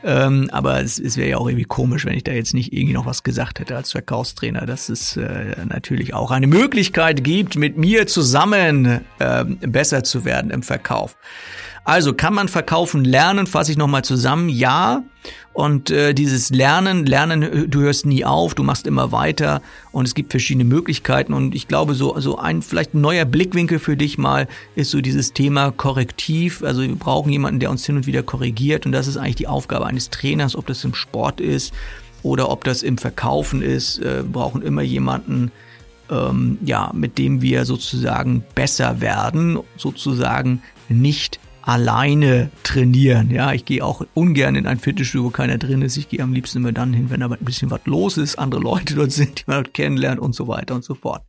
Ähm, 0.03 0.49
aber 0.51 0.81
es, 0.81 0.99
es 0.99 1.17
wäre 1.17 1.29
ja 1.29 1.37
auch 1.37 1.47
irgendwie 1.47 1.65
komisch, 1.65 2.05
wenn 2.05 2.15
ich 2.15 2.23
da 2.23 2.31
jetzt 2.31 2.53
nicht 2.53 2.71
irgendwie 2.71 2.93
noch 2.93 3.07
was 3.07 3.23
gesagt 3.23 3.59
hätte 3.59 3.75
als 3.75 3.91
Verkaufstrainer, 3.91 4.67
dass 4.67 4.89
es 4.89 5.17
äh, 5.17 5.55
natürlich 5.65 6.13
auch 6.13 6.29
eine 6.29 6.45
Möglichkeit 6.45 7.23
gibt, 7.23 7.55
mit 7.55 7.77
mir 7.77 8.05
zusammen 8.05 9.01
äh, 9.17 9.43
besser 9.45 10.03
zu 10.03 10.23
werden 10.23 10.51
im 10.51 10.61
Verkauf. 10.61 11.17
Also 11.85 12.15
kann 12.15 12.33
man 12.33 12.47
verkaufen 12.47 13.05
lernen, 13.05 13.45
fasse 13.45 13.71
ich 13.71 13.77
nochmal 13.77 14.03
zusammen. 14.03 14.49
Ja. 14.49 15.03
Und 15.53 15.91
äh, 15.91 16.13
dieses 16.13 16.49
Lernen, 16.49 17.05
Lernen, 17.05 17.69
du 17.69 17.81
hörst 17.81 18.07
nie 18.07 18.25
auf, 18.25 18.55
du 18.55 18.63
machst 18.63 18.87
immer 18.87 19.11
weiter 19.11 19.61
und 19.91 20.05
es 20.05 20.15
gibt 20.15 20.31
verschiedene 20.31 20.65
Möglichkeiten. 20.65 21.31
Und 21.31 21.53
ich 21.53 21.67
glaube, 21.67 21.93
so, 21.93 22.19
so 22.19 22.39
ein 22.39 22.63
vielleicht 22.63 22.95
ein 22.95 23.01
neuer 23.01 23.23
Blickwinkel 23.23 23.77
für 23.77 23.95
dich 23.95 24.17
mal 24.17 24.47
ist 24.75 24.89
so 24.89 24.99
dieses 24.99 25.31
Thema 25.33 25.71
Korrektiv. 25.71 26.63
Also 26.63 26.81
wir 26.81 26.95
brauchen 26.95 27.31
jemanden, 27.31 27.59
der 27.59 27.69
uns 27.69 27.85
hin 27.85 27.97
und 27.97 28.07
wieder 28.07 28.23
korrigiert. 28.23 28.87
Und 28.87 28.91
das 28.91 29.05
ist 29.05 29.17
eigentlich 29.17 29.35
die 29.35 29.47
Aufgabe 29.47 29.85
eines 29.85 30.09
Trainers, 30.09 30.55
ob 30.55 30.65
das 30.65 30.83
im 30.83 30.95
Sport 30.95 31.39
ist 31.39 31.71
oder 32.23 32.49
ob 32.49 32.63
das 32.63 32.81
im 32.81 32.97
Verkaufen 32.97 33.61
ist. 33.61 33.99
Äh, 33.99 34.23
wir 34.23 34.31
brauchen 34.31 34.63
immer 34.63 34.81
jemanden, 34.81 35.51
ähm, 36.09 36.57
ja, 36.65 36.91
mit 36.95 37.19
dem 37.19 37.43
wir 37.43 37.65
sozusagen 37.65 38.43
besser 38.55 39.01
werden, 39.01 39.59
sozusagen 39.77 40.63
nicht 40.89 41.39
alleine 41.65 42.51
trainieren. 42.63 43.31
Ja, 43.31 43.51
ich 43.51 43.65
gehe 43.65 43.83
auch 43.83 44.05
ungern 44.13 44.55
in 44.55 44.67
ein 44.67 44.79
Fitnessstudio, 44.79 45.25
wo 45.25 45.29
keiner 45.31 45.57
drin 45.57 45.81
ist. 45.81 45.97
Ich 45.97 46.09
gehe 46.09 46.21
am 46.21 46.31
liebsten 46.31 46.59
immer 46.59 46.71
dann 46.71 46.93
hin, 46.93 47.09
wenn 47.09 47.23
aber 47.23 47.35
ein 47.35 47.45
bisschen 47.45 47.71
was 47.71 47.81
los 47.85 48.17
ist, 48.17 48.37
andere 48.37 48.61
Leute 48.61 48.95
dort 48.95 49.11
sind, 49.11 49.39
die 49.39 49.43
man 49.47 49.63
dort 49.63 49.73
kennenlernt 49.73 50.19
und 50.19 50.35
so 50.35 50.47
weiter 50.47 50.75
und 50.75 50.83
so 50.83 50.93
fort. 50.93 51.23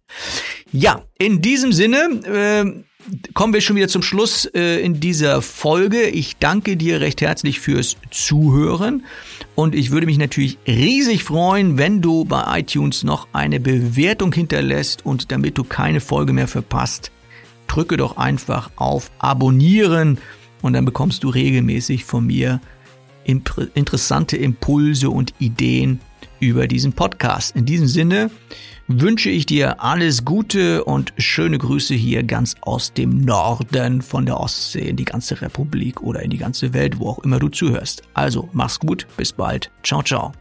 Ja, 0.73 1.03
in 1.19 1.41
diesem 1.41 1.73
Sinne 1.73 1.97
äh, 2.25 2.85
kommen 3.33 3.55
wir 3.55 3.63
schon 3.63 3.77
wieder 3.77 3.89
zum 3.89 4.03
Schluss 4.03 4.45
äh, 4.55 4.81
in 4.81 5.01
dieser 5.01 5.41
Folge. 5.41 6.03
Ich 6.09 6.37
danke 6.37 6.77
dir 6.77 7.01
recht 7.01 7.23
herzlich 7.23 7.61
fürs 7.61 7.97
Zuhören 8.11 9.05
und 9.55 9.75
ich 9.75 9.91
würde 9.91 10.07
mich 10.07 10.19
natürlich 10.19 10.59
riesig 10.67 11.25
freuen, 11.25 11.79
wenn 11.79 12.03
du 12.03 12.27
bei 12.27 12.61
iTunes 12.61 13.05
noch 13.05 13.29
eine 13.33 13.59
Bewertung 13.59 14.33
hinterlässt 14.33 15.07
und 15.07 15.33
damit 15.33 15.57
du 15.57 15.65
keine 15.65 16.01
Folge 16.01 16.35
mehr 16.35 16.49
verpasst, 16.49 17.11
drücke 17.77 17.99
doch 17.99 18.17
einfach 18.17 18.71
auf 18.77 19.11
Abonnieren 19.19 20.17
und 20.63 20.73
dann 20.73 20.87
bekommst 20.87 21.23
du 21.25 21.29
regelmäßig 21.29 22.07
von 22.07 22.27
mir 22.27 22.61
interessante 23.25 24.39
Impulse 24.39 25.11
und 25.11 25.35
Ideen 25.39 26.01
über 26.41 26.69
diesen 26.69 26.95
Podcast. 26.95 27.55
In 27.55 27.67
diesem 27.67 27.87
Sinne 27.87 28.31
wünsche 28.89 29.29
ich 29.29 29.45
dir 29.45 29.83
alles 29.83 30.25
Gute 30.25 30.85
und 30.85 31.13
schöne 31.19 31.59
Grüße 31.59 31.95
hier 31.95 32.23
ganz 32.23 32.55
aus 32.63 32.95
dem 32.95 33.21
Norden 33.21 34.01
von 34.01 34.25
der 34.25 34.41
Ostsee 34.41 34.89
in 34.89 34.97
die 34.97 35.05
ganze 35.05 35.43
Republik 35.43 36.01
oder 36.01 36.23
in 36.23 36.31
die 36.31 36.39
ganze 36.39 36.73
Welt, 36.73 36.99
wo 36.99 37.11
auch 37.11 37.19
immer 37.19 37.39
du 37.39 37.49
zuhörst. 37.49 38.03
Also 38.15 38.49
mach's 38.55 38.81
gut, 38.81 39.07
bis 39.19 39.33
bald. 39.33 39.71
Ciao, 39.83 40.03
ciao. 40.03 40.33